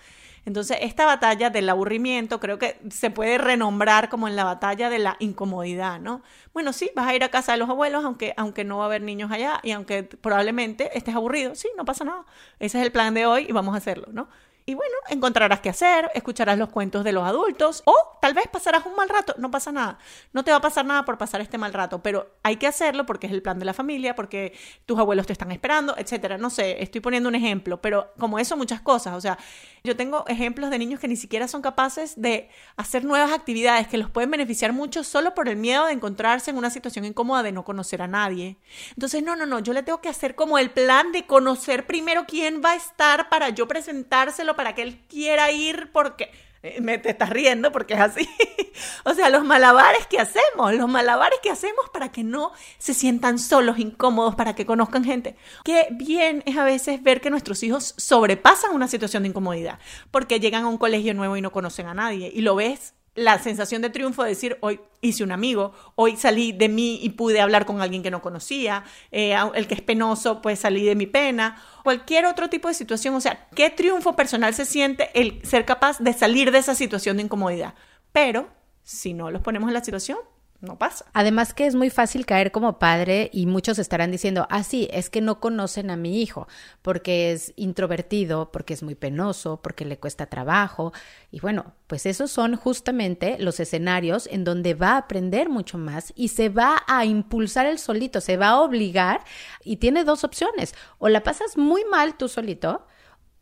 Entonces, 0.44 0.78
esta 0.80 1.06
batalla 1.06 1.50
del 1.50 1.68
aburrimiento 1.68 2.40
creo 2.40 2.58
que 2.58 2.78
se 2.90 3.10
puede 3.10 3.38
renombrar 3.38 4.08
como 4.08 4.26
en 4.28 4.36
la 4.36 4.44
batalla 4.44 4.90
de 4.90 4.98
la 4.98 5.16
incomodidad, 5.20 6.00
¿no? 6.00 6.22
Bueno, 6.52 6.72
sí, 6.72 6.90
vas 6.96 7.06
a 7.06 7.14
ir 7.14 7.22
a 7.24 7.30
casa 7.30 7.52
de 7.52 7.58
los 7.58 7.70
abuelos, 7.70 8.04
aunque, 8.04 8.34
aunque 8.36 8.64
no 8.64 8.78
va 8.78 8.84
a 8.84 8.86
haber 8.86 9.02
niños 9.02 9.30
allá 9.30 9.60
y 9.62 9.70
aunque 9.70 10.02
probablemente 10.02 10.96
estés 10.98 11.14
aburrido, 11.14 11.54
sí, 11.54 11.68
no 11.76 11.84
pasa 11.84 12.04
nada. 12.04 12.24
Ese 12.58 12.78
es 12.80 12.84
el 12.84 12.92
plan 12.92 13.14
de 13.14 13.26
hoy 13.26 13.46
y 13.48 13.52
vamos 13.52 13.74
a 13.74 13.78
hacerlo, 13.78 14.08
¿no? 14.12 14.28
Y 14.64 14.74
bueno, 14.74 14.94
encontrarás 15.08 15.60
qué 15.60 15.70
hacer, 15.70 16.10
escucharás 16.14 16.56
los 16.56 16.68
cuentos 16.68 17.02
de 17.02 17.12
los 17.12 17.24
adultos 17.24 17.82
o 17.84 18.18
tal 18.20 18.34
vez 18.34 18.46
pasarás 18.46 18.86
un 18.86 18.94
mal 18.94 19.08
rato, 19.08 19.34
no 19.38 19.50
pasa 19.50 19.72
nada. 19.72 19.98
No 20.32 20.44
te 20.44 20.52
va 20.52 20.58
a 20.58 20.60
pasar 20.60 20.84
nada 20.84 21.04
por 21.04 21.18
pasar 21.18 21.40
este 21.40 21.58
mal 21.58 21.72
rato, 21.72 22.02
pero 22.02 22.36
hay 22.42 22.56
que 22.56 22.66
hacerlo 22.68 23.04
porque 23.04 23.26
es 23.26 23.32
el 23.32 23.42
plan 23.42 23.58
de 23.58 23.64
la 23.64 23.74
familia, 23.74 24.14
porque 24.14 24.56
tus 24.86 24.98
abuelos 24.98 25.26
te 25.26 25.32
están 25.32 25.50
esperando, 25.50 25.94
etcétera. 25.96 26.38
No 26.38 26.50
sé, 26.50 26.82
estoy 26.82 27.00
poniendo 27.00 27.28
un 27.28 27.34
ejemplo, 27.34 27.80
pero 27.80 28.12
como 28.18 28.38
eso 28.38 28.56
muchas 28.56 28.80
cosas, 28.80 29.14
o 29.14 29.20
sea, 29.20 29.38
yo 29.82 29.96
tengo 29.96 30.24
ejemplos 30.28 30.70
de 30.70 30.78
niños 30.78 31.00
que 31.00 31.08
ni 31.08 31.16
siquiera 31.16 31.48
son 31.48 31.60
capaces 31.60 32.20
de 32.20 32.48
hacer 32.76 33.04
nuevas 33.04 33.32
actividades 33.32 33.88
que 33.88 33.98
los 33.98 34.10
pueden 34.10 34.30
beneficiar 34.30 34.72
mucho 34.72 35.02
solo 35.02 35.34
por 35.34 35.48
el 35.48 35.56
miedo 35.56 35.86
de 35.86 35.92
encontrarse 35.92 36.50
en 36.50 36.56
una 36.56 36.70
situación 36.70 37.04
incómoda 37.04 37.42
de 37.42 37.50
no 37.50 37.64
conocer 37.64 38.00
a 38.02 38.06
nadie. 38.06 38.58
Entonces, 38.90 39.24
no, 39.24 39.34
no, 39.34 39.46
no, 39.46 39.58
yo 39.58 39.72
le 39.72 39.82
tengo 39.82 40.00
que 40.00 40.08
hacer 40.08 40.36
como 40.36 40.58
el 40.58 40.70
plan 40.70 41.10
de 41.10 41.26
conocer 41.26 41.86
primero 41.86 42.24
quién 42.26 42.62
va 42.64 42.72
a 42.72 42.76
estar 42.76 43.28
para 43.28 43.48
yo 43.48 43.66
presentárselo 43.66 44.51
para 44.54 44.74
que 44.74 44.82
él 44.82 45.00
quiera 45.08 45.50
ir 45.50 45.90
porque 45.92 46.30
eh, 46.62 46.80
me 46.80 46.98
te 46.98 47.10
estás 47.10 47.30
riendo 47.30 47.72
porque 47.72 47.94
es 47.94 48.00
así. 48.00 48.28
o 49.04 49.14
sea, 49.14 49.28
los 49.30 49.44
malabares 49.44 50.06
que 50.06 50.18
hacemos, 50.18 50.74
los 50.74 50.88
malabares 50.88 51.38
que 51.42 51.50
hacemos 51.50 51.90
para 51.92 52.12
que 52.12 52.22
no 52.22 52.52
se 52.78 52.94
sientan 52.94 53.38
solos, 53.38 53.78
incómodos, 53.78 54.34
para 54.36 54.54
que 54.54 54.64
conozcan 54.64 55.04
gente. 55.04 55.36
Qué 55.64 55.88
bien 55.90 56.42
es 56.46 56.56
a 56.56 56.64
veces 56.64 57.02
ver 57.02 57.20
que 57.20 57.30
nuestros 57.30 57.62
hijos 57.62 57.94
sobrepasan 57.96 58.74
una 58.74 58.88
situación 58.88 59.24
de 59.24 59.30
incomodidad, 59.30 59.78
porque 60.10 60.38
llegan 60.38 60.64
a 60.64 60.68
un 60.68 60.78
colegio 60.78 61.14
nuevo 61.14 61.36
y 61.36 61.42
no 61.42 61.50
conocen 61.50 61.86
a 61.86 61.94
nadie 61.94 62.30
y 62.32 62.42
lo 62.42 62.54
ves 62.54 62.94
la 63.14 63.38
sensación 63.38 63.82
de 63.82 63.90
triunfo 63.90 64.22
de 64.22 64.30
decir, 64.30 64.56
hoy 64.60 64.80
hice 65.00 65.22
un 65.22 65.32
amigo, 65.32 65.72
hoy 65.96 66.16
salí 66.16 66.52
de 66.52 66.68
mí 66.68 66.98
y 67.02 67.10
pude 67.10 67.40
hablar 67.40 67.66
con 67.66 67.82
alguien 67.82 68.02
que 68.02 68.10
no 68.10 68.22
conocía, 68.22 68.84
eh, 69.10 69.36
el 69.54 69.66
que 69.66 69.74
es 69.74 69.82
penoso, 69.82 70.40
pues 70.40 70.60
salí 70.60 70.84
de 70.84 70.94
mi 70.94 71.06
pena, 71.06 71.62
cualquier 71.84 72.26
otro 72.26 72.48
tipo 72.48 72.68
de 72.68 72.74
situación, 72.74 73.14
o 73.14 73.20
sea, 73.20 73.48
qué 73.54 73.68
triunfo 73.68 74.16
personal 74.16 74.54
se 74.54 74.64
siente 74.64 75.10
el 75.14 75.44
ser 75.44 75.64
capaz 75.64 75.98
de 75.98 76.12
salir 76.12 76.50
de 76.50 76.58
esa 76.58 76.74
situación 76.74 77.16
de 77.18 77.24
incomodidad. 77.24 77.74
Pero 78.12 78.48
si 78.82 79.12
no 79.12 79.30
los 79.30 79.42
ponemos 79.42 79.68
en 79.68 79.74
la 79.74 79.84
situación, 79.84 80.18
no 80.62 80.78
pasa. 80.78 81.04
Además 81.12 81.54
que 81.54 81.66
es 81.66 81.74
muy 81.74 81.90
fácil 81.90 82.24
caer 82.24 82.52
como 82.52 82.78
padre 82.78 83.28
y 83.32 83.46
muchos 83.46 83.78
estarán 83.80 84.12
diciendo, 84.12 84.46
ah, 84.48 84.62
sí, 84.62 84.88
es 84.92 85.10
que 85.10 85.20
no 85.20 85.40
conocen 85.40 85.90
a 85.90 85.96
mi 85.96 86.22
hijo 86.22 86.46
porque 86.82 87.32
es 87.32 87.52
introvertido, 87.56 88.52
porque 88.52 88.72
es 88.72 88.82
muy 88.82 88.94
penoso, 88.94 89.60
porque 89.60 89.84
le 89.84 89.98
cuesta 89.98 90.26
trabajo. 90.26 90.92
Y 91.32 91.40
bueno, 91.40 91.74
pues 91.88 92.06
esos 92.06 92.30
son 92.30 92.56
justamente 92.56 93.36
los 93.40 93.58
escenarios 93.58 94.28
en 94.30 94.44
donde 94.44 94.74
va 94.74 94.92
a 94.92 94.98
aprender 94.98 95.48
mucho 95.48 95.78
más 95.78 96.12
y 96.14 96.28
se 96.28 96.48
va 96.48 96.82
a 96.86 97.04
impulsar 97.04 97.66
el 97.66 97.80
solito, 97.80 98.20
se 98.20 98.36
va 98.36 98.50
a 98.50 98.60
obligar 98.60 99.24
y 99.64 99.76
tiene 99.76 100.04
dos 100.04 100.22
opciones, 100.22 100.74
o 100.98 101.08
la 101.08 101.24
pasas 101.24 101.56
muy 101.56 101.84
mal 101.84 102.16
tú 102.16 102.28
solito, 102.28 102.86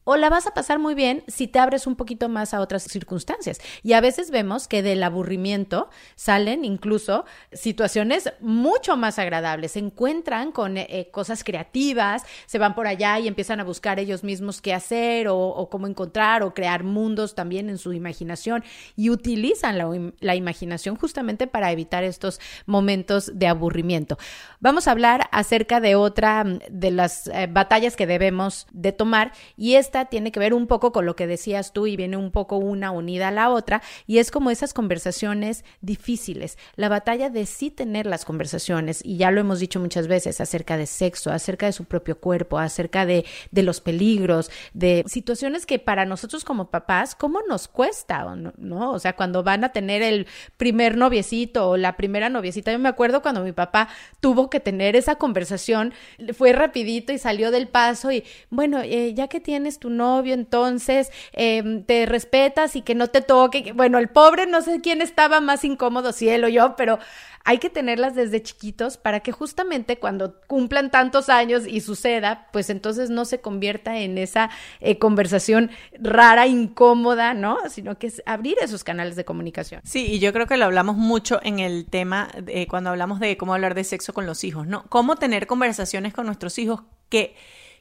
o 0.05 0.17
la 0.17 0.31
vas 0.31 0.47
a 0.47 0.55
pasar 0.55 0.79
muy 0.79 0.95
bien 0.95 1.23
si 1.29 1.47
te 1.47 1.59
abres 1.59 1.87
un 1.87 1.97
poquito 1.97 2.29
más 2.29 2.55
a 2.55 2.61
otras 2.61 2.85
circunstancias. 2.85 3.61
Y 3.83 3.93
a 3.93 4.01
veces 4.01 4.31
vemos 4.31 4.69
que 4.69 4.83
del 4.83 5.03
aburrimiento 5.03 5.89
salen 6.15 6.65
incluso 6.65 7.25
situaciones 7.53 8.33
mucho 8.41 8.97
más 8.97 9.19
agradables, 9.19 9.73
se 9.73 9.79
encuentran 9.79 10.53
con 10.53 10.77
eh, 10.77 10.87
eh, 10.89 11.11
cosas 11.11 11.45
creativas, 11.45 12.25
se 12.47 12.59
van 12.59 12.75
por 12.75 12.87
allá 12.87 13.19
y 13.19 13.29
empiezan 13.29 13.61
a 13.61 13.65
buscar 13.65 13.99
ellos 13.99 14.25
mismos 14.25 14.61
qué 14.61 14.75
hacer 14.75 15.29
o, 15.29 15.69
cómo 15.71 15.87
encontrar 15.87 16.43
o 16.43 16.55
crear 16.55 16.85
mundos 16.85 17.35
también 17.35 17.69
en 17.69 17.79
su 17.79 17.93
imaginación 17.93 18.65
y 18.97 19.11
utilizan 19.11 19.79
la, 19.79 20.35
imaginación 20.35 20.97
justamente 20.97 21.47
para 21.47 21.71
evitar 21.73 22.05
estos 22.05 22.41
momentos 22.67 23.39
de 23.39 23.47
aburrimiento. 23.47 24.19
Vamos 24.61 24.89
a 24.89 24.93
hablar 24.93 25.29
acerca 25.33 25.81
de 25.81 25.95
otra 25.95 26.45
mm, 26.45 26.61
de 26.71 26.91
las 26.91 27.27
eh, 27.29 27.49
batallas 27.51 27.97
que 27.97 28.07
debemos 28.07 28.67
de 28.73 28.93
tomar 28.93 29.33
y 29.57 29.75
es 29.75 29.90
esta 29.91 30.05
tiene 30.05 30.31
que 30.31 30.39
ver 30.39 30.55
un 30.55 30.69
poco 30.69 30.93
con 30.93 31.05
lo 31.05 31.17
que 31.17 31.27
decías 31.27 31.73
tú 31.73 31.89
y 31.89 31.97
viene 31.97 32.17
un 32.17 32.31
poco 32.31 32.59
una 32.59 32.93
unida 32.93 33.29
a 33.29 33.33
la 33.33 33.51
otra 33.51 33.83
y 34.07 34.19
es 34.19 34.31
como 34.31 34.53
esas 34.53 34.73
conversaciones 34.73 35.65
difíciles, 35.81 36.59
la 36.77 36.89
batalla 36.89 37.29
de 37.29 37.45
sí 37.45 37.73
tener 37.73 38.07
las 38.07 38.25
conversaciones 38.25 39.05
y 39.05 39.17
ya 39.17 39.33
lo 39.33 39.41
hemos 39.41 39.59
dicho 39.59 39.81
muchas 39.81 40.07
veces 40.07 40.41
acerca 40.41 40.77
de 40.77 40.87
sexo, 40.87 41.33
acerca 41.33 41.67
de 41.67 41.73
su 41.73 41.87
propio 41.87 42.21
cuerpo, 42.21 42.59
acerca 42.59 43.05
de, 43.05 43.25
de 43.51 43.63
los 43.65 43.81
peligros, 43.81 44.53
de 44.75 45.03
situaciones 45.09 45.67
que 45.67 45.81
para 45.81 46.05
nosotros 46.05 46.45
como 46.45 46.71
papás, 46.71 47.17
¿cómo 47.17 47.41
nos 47.49 47.67
cuesta? 47.67 48.37
¿no? 48.37 48.53
¿no? 48.59 48.93
O 48.93 48.99
sea, 49.01 49.17
cuando 49.17 49.43
van 49.43 49.65
a 49.65 49.71
tener 49.71 50.03
el 50.03 50.29
primer 50.57 50.97
noviecito 50.97 51.69
o 51.69 51.77
la 51.77 51.97
primera 51.97 52.29
noviecita, 52.29 52.71
yo 52.71 52.79
me 52.79 52.89
acuerdo 52.89 53.23
cuando 53.23 53.43
mi 53.43 53.53
papá 53.53 53.89
tuvo 54.21 54.51
que 54.51 54.61
tener 54.61 54.95
esa 54.95 55.17
conversación, 55.17 55.93
fue 56.33 56.53
rapidito 56.53 57.13
y 57.13 57.19
salió 57.19 57.51
del 57.51 57.67
paso 57.67 58.13
y 58.13 58.23
bueno, 58.51 58.81
eh, 58.83 59.15
ya 59.15 59.27
que 59.27 59.41
tienes 59.41 59.80
tu 59.81 59.91
novio, 59.91 60.35
entonces 60.35 61.11
em, 61.33 61.83
te 61.83 62.07
respetas 62.07 62.77
y 62.77 62.83
que 62.83 62.95
no 62.95 63.09
te 63.09 63.23
toque. 63.23 63.73
Bueno, 63.73 63.99
el 63.99 64.09
pobre 64.09 64.47
no 64.47 64.63
sé 64.63 64.81
quién 64.81 65.03
estaba 65.03 65.41
más 65.41 65.65
incómodo, 65.65 66.13
si 66.13 66.29
él 66.29 66.45
o 66.45 66.49
yo, 66.49 66.77
pero 66.77 67.01
hay 67.45 67.59
que 67.59 67.71
tenerlas 67.71 68.15
desde 68.15 68.43
chiquitos 68.43 68.97
para 68.97 69.21
que 69.21 69.33
justamente 69.33 69.99
cuando 69.99 70.41
cumplan 70.47 70.91
tantos 70.91 71.29
años 71.29 71.67
y 71.67 71.81
suceda, 71.81 72.49
pues 72.53 72.69
entonces 72.71 73.11
no 73.11 73.25
se 73.25 73.41
convierta 73.41 73.99
en 73.99 74.19
esa 74.19 74.51
eh, 74.81 74.99
conversación 74.99 75.71
rara, 75.99 76.47
incómoda, 76.47 77.33
¿no? 77.35 77.59
Sino 77.71 77.99
que 77.99 78.09
es 78.09 78.23
abrir 78.27 78.57
esos 78.61 78.85
canales 78.85 79.17
de 79.17 79.25
comunicación. 79.25 79.81
Sí, 79.85 80.07
y 80.07 80.19
yo 80.19 80.33
creo 80.33 80.47
que 80.47 80.59
lo 80.59 80.67
hablamos 80.67 80.97
mucho 80.97 81.41
en 81.43 81.59
el 81.59 81.87
tema 81.87 82.29
cuando 82.69 82.91
hablamos 82.91 83.21
de 83.21 83.37
cómo 83.37 83.55
hablar 83.55 83.75
de 83.75 83.85
sexo 83.85 84.13
con 84.13 84.27
los 84.27 84.45
hijos, 84.45 84.67
¿no? 84.67 84.85
Cómo 84.89 85.17
tener 85.17 85.47
conversaciones 85.47 86.13
con 86.13 86.27
nuestros 86.27 86.59
hijos 86.59 86.83
que 87.09 87.35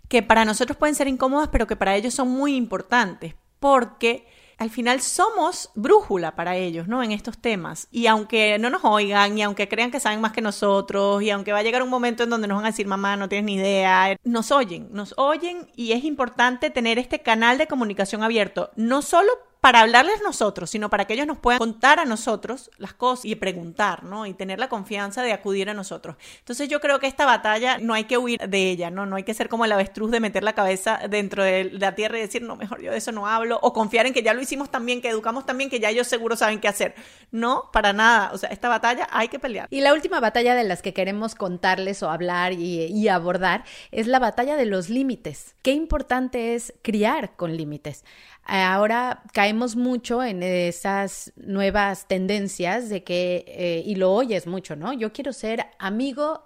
que 0.09 0.23
para 0.23 0.43
nosotros 0.43 0.77
pueden 0.77 0.95
ser 0.95 1.07
incómodas, 1.07 1.47
pero 1.49 1.67
que 1.67 1.77
para 1.77 1.95
ellos 1.95 2.13
son 2.13 2.29
muy 2.29 2.55
importantes, 2.55 3.35
porque 3.59 4.27
al 4.57 4.69
final 4.69 4.99
somos 4.99 5.69
brújula 5.73 6.35
para 6.35 6.57
ellos, 6.57 6.87
¿no? 6.89 7.01
En 7.01 7.13
estos 7.13 7.37
temas. 7.37 7.87
Y 7.91 8.07
aunque 8.07 8.59
no 8.59 8.69
nos 8.69 8.83
oigan, 8.83 9.37
y 9.37 9.43
aunque 9.43 9.69
crean 9.69 9.91
que 9.91 10.01
saben 10.01 10.19
más 10.19 10.33
que 10.33 10.41
nosotros, 10.41 11.21
y 11.23 11.29
aunque 11.29 11.53
va 11.53 11.59
a 11.59 11.63
llegar 11.63 11.81
un 11.81 11.89
momento 11.89 12.23
en 12.23 12.29
donde 12.29 12.47
nos 12.47 12.57
van 12.57 12.65
a 12.65 12.71
decir, 12.71 12.87
mamá, 12.87 13.15
no 13.15 13.29
tienes 13.29 13.45
ni 13.45 13.55
idea, 13.55 14.17
nos 14.25 14.51
oyen, 14.51 14.89
nos 14.91 15.13
oyen 15.15 15.69
y 15.77 15.93
es 15.93 16.03
importante 16.03 16.69
tener 16.71 16.99
este 16.99 17.21
canal 17.21 17.57
de 17.57 17.67
comunicación 17.67 18.21
abierto, 18.21 18.71
no 18.75 19.01
solo 19.01 19.31
para 19.61 19.81
hablarles 19.81 20.21
nosotros, 20.23 20.69
sino 20.69 20.89
para 20.89 21.05
que 21.05 21.13
ellos 21.13 21.27
nos 21.27 21.37
puedan 21.37 21.59
contar 21.59 21.99
a 21.99 22.05
nosotros 22.05 22.71
las 22.77 22.93
cosas 22.93 23.25
y 23.25 23.35
preguntar, 23.35 24.03
¿no? 24.03 24.25
Y 24.25 24.33
tener 24.33 24.57
la 24.57 24.69
confianza 24.69 25.21
de 25.21 25.33
acudir 25.33 25.69
a 25.69 25.73
nosotros. 25.73 26.15
Entonces 26.39 26.69
yo 26.69 26.79
creo 26.79 26.99
que 26.99 27.07
esta 27.07 27.25
batalla 27.25 27.77
no 27.77 27.93
hay 27.93 28.05
que 28.05 28.17
huir 28.17 28.39
de 28.39 28.69
ella, 28.69 28.89
¿no? 28.89 29.05
No 29.05 29.17
hay 29.17 29.23
que 29.23 29.33
ser 29.33 29.49
como 29.49 29.65
el 29.65 29.71
avestruz 29.71 30.11
de 30.11 30.21
meter 30.21 30.43
la 30.43 30.53
cabeza 30.53 31.01
dentro 31.09 31.43
de 31.43 31.71
la 31.71 31.93
tierra 31.93 32.17
y 32.17 32.21
decir, 32.21 32.41
no, 32.41 32.55
mejor 32.55 32.81
yo 32.81 32.91
de 32.91 32.97
eso 32.97 33.12
no 33.12 33.27
hablo, 33.27 33.60
o 33.62 33.73
confiar 33.73 34.05
en 34.05 34.13
que 34.13 34.23
ya 34.23 34.34
lo 34.34 34.41
hicimos 34.41 34.69
también, 34.71 35.01
que 35.01 35.10
educamos 35.10 35.45
también, 35.45 35.69
que 35.69 35.79
ya 35.79 35.89
ellos 35.89 36.07
seguro 36.07 36.38
saben 36.38 36.62
qué 36.62 36.69
hacer. 36.69 36.95
No, 37.31 37.69
para 37.73 37.91
nada. 37.91 38.31
O 38.34 38.38
sea, 38.38 38.49
esta 38.49 38.69
batalla 38.69 39.07
hay 39.12 39.27
que 39.27 39.39
pelear. 39.39 39.67
Y 39.69 39.81
la 39.81 39.93
última 39.93 40.21
batalla 40.21 40.55
de 40.55 40.63
las 40.63 40.81
que 40.81 40.93
queremos 40.93 41.36
contarles 41.36 42.01
o 42.01 42.10
hablar 42.10 42.53
y, 42.53 42.86
y 42.86 43.07
abordar 43.10 43.65
es 43.91 44.07
la 44.07 44.19
batalla 44.19 44.55
de 44.55 44.65
los 44.65 44.89
límites. 44.89 45.55
Qué 45.62 45.71
importante 45.71 46.55
es 46.55 46.73
criar 46.81 47.36
con 47.36 47.57
límites. 47.57 48.05
Ahora 48.51 49.21
caemos 49.31 49.75
mucho 49.75 50.23
en 50.23 50.41
esas 50.41 51.31
nuevas 51.35 52.07
tendencias 52.07 52.89
de 52.89 53.03
que, 53.03 53.45
eh, 53.47 53.83
y 53.85 53.93
lo 53.93 54.12
oyes 54.12 54.47
mucho, 54.47 54.75
¿no? 54.75 54.91
Yo 54.91 55.13
quiero 55.13 55.33
ser 55.33 55.67
amigo 55.77 56.43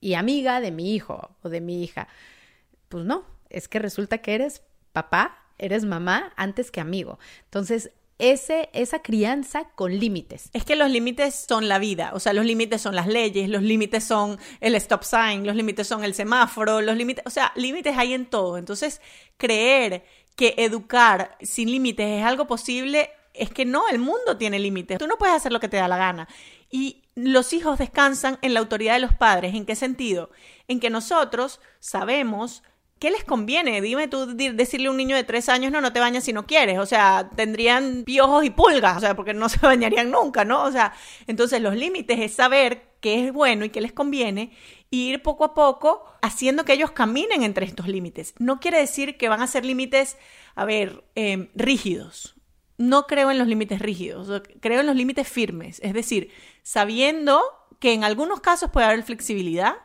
y 0.00 0.14
amiga 0.14 0.60
de 0.60 0.72
mi 0.72 0.96
hijo 0.96 1.36
o 1.42 1.48
de 1.48 1.60
mi 1.60 1.84
hija. 1.84 2.08
Pues 2.88 3.04
no, 3.04 3.24
es 3.50 3.68
que 3.68 3.78
resulta 3.78 4.18
que 4.18 4.34
eres 4.34 4.62
papá, 4.92 5.38
eres 5.58 5.84
mamá 5.84 6.32
antes 6.34 6.72
que 6.72 6.80
amigo. 6.80 7.20
Entonces, 7.44 7.92
ese, 8.18 8.68
esa 8.72 9.00
crianza 9.00 9.70
con 9.76 9.96
límites. 9.96 10.50
Es 10.52 10.64
que 10.64 10.74
los 10.74 10.90
límites 10.90 11.46
son 11.48 11.68
la 11.68 11.78
vida, 11.78 12.10
o 12.14 12.18
sea, 12.18 12.32
los 12.32 12.46
límites 12.46 12.82
son 12.82 12.96
las 12.96 13.06
leyes, 13.06 13.48
los 13.48 13.62
límites 13.62 14.02
son 14.02 14.40
el 14.60 14.74
stop 14.74 15.04
sign, 15.04 15.46
los 15.46 15.54
límites 15.54 15.86
son 15.86 16.02
el 16.02 16.14
semáforo, 16.14 16.80
los 16.80 16.96
límites, 16.96 17.24
o 17.26 17.30
sea, 17.30 17.52
límites 17.54 17.96
hay 17.96 18.14
en 18.14 18.26
todo. 18.26 18.58
Entonces, 18.58 19.00
creer 19.36 20.02
que 20.38 20.54
educar 20.56 21.36
sin 21.40 21.68
límites 21.68 22.06
es 22.06 22.24
algo 22.24 22.46
posible, 22.46 23.10
es 23.34 23.50
que 23.50 23.64
no, 23.64 23.88
el 23.88 23.98
mundo 23.98 24.36
tiene 24.38 24.60
límites. 24.60 24.96
Tú 24.96 25.08
no 25.08 25.16
puedes 25.16 25.34
hacer 25.34 25.50
lo 25.50 25.58
que 25.58 25.68
te 25.68 25.78
da 25.78 25.88
la 25.88 25.96
gana. 25.96 26.28
Y 26.70 27.02
los 27.16 27.52
hijos 27.52 27.76
descansan 27.76 28.38
en 28.40 28.54
la 28.54 28.60
autoridad 28.60 28.94
de 28.94 29.00
los 29.00 29.12
padres. 29.12 29.56
¿En 29.56 29.66
qué 29.66 29.74
sentido? 29.74 30.30
En 30.68 30.78
que 30.78 30.90
nosotros 30.90 31.60
sabemos 31.80 32.62
¿Qué 32.98 33.10
les 33.10 33.22
conviene? 33.22 33.80
Dime 33.80 34.08
tú 34.08 34.26
decirle 34.26 34.88
a 34.88 34.90
un 34.90 34.96
niño 34.96 35.14
de 35.14 35.22
tres 35.22 35.48
años, 35.48 35.70
no, 35.70 35.80
no 35.80 35.92
te 35.92 36.00
bañas 36.00 36.24
si 36.24 36.32
no 36.32 36.46
quieres. 36.46 36.78
O 36.78 36.86
sea, 36.86 37.30
tendrían 37.36 38.02
piojos 38.04 38.44
y 38.44 38.50
pulgas, 38.50 38.96
o 38.96 39.00
sea, 39.00 39.14
porque 39.14 39.34
no 39.34 39.48
se 39.48 39.58
bañarían 39.58 40.10
nunca, 40.10 40.44
¿no? 40.44 40.64
O 40.64 40.72
sea, 40.72 40.92
entonces 41.26 41.62
los 41.62 41.76
límites 41.76 42.18
es 42.18 42.32
saber 42.32 42.88
qué 43.00 43.26
es 43.26 43.32
bueno 43.32 43.64
y 43.64 43.70
qué 43.70 43.80
les 43.80 43.92
conviene 43.92 44.52
y 44.90 45.10
ir 45.10 45.22
poco 45.22 45.44
a 45.44 45.54
poco 45.54 46.04
haciendo 46.22 46.64
que 46.64 46.72
ellos 46.72 46.90
caminen 46.90 47.42
entre 47.42 47.66
estos 47.66 47.86
límites. 47.86 48.34
No 48.38 48.58
quiere 48.58 48.78
decir 48.78 49.16
que 49.16 49.28
van 49.28 49.42
a 49.42 49.46
ser 49.46 49.64
límites, 49.64 50.16
a 50.56 50.64
ver, 50.64 51.04
em, 51.14 51.50
rígidos. 51.54 52.34
No 52.78 53.06
creo 53.06 53.30
en 53.30 53.38
los 53.38 53.48
límites 53.48 53.80
rígidos, 53.80 54.42
creo 54.60 54.80
en 54.80 54.86
los 54.86 54.96
límites 54.96 55.28
firmes. 55.28 55.80
Es 55.84 55.94
decir, 55.94 56.30
sabiendo 56.62 57.42
que 57.78 57.92
en 57.92 58.02
algunos 58.02 58.40
casos 58.40 58.70
puede 58.70 58.86
haber 58.86 59.02
flexibilidad 59.04 59.76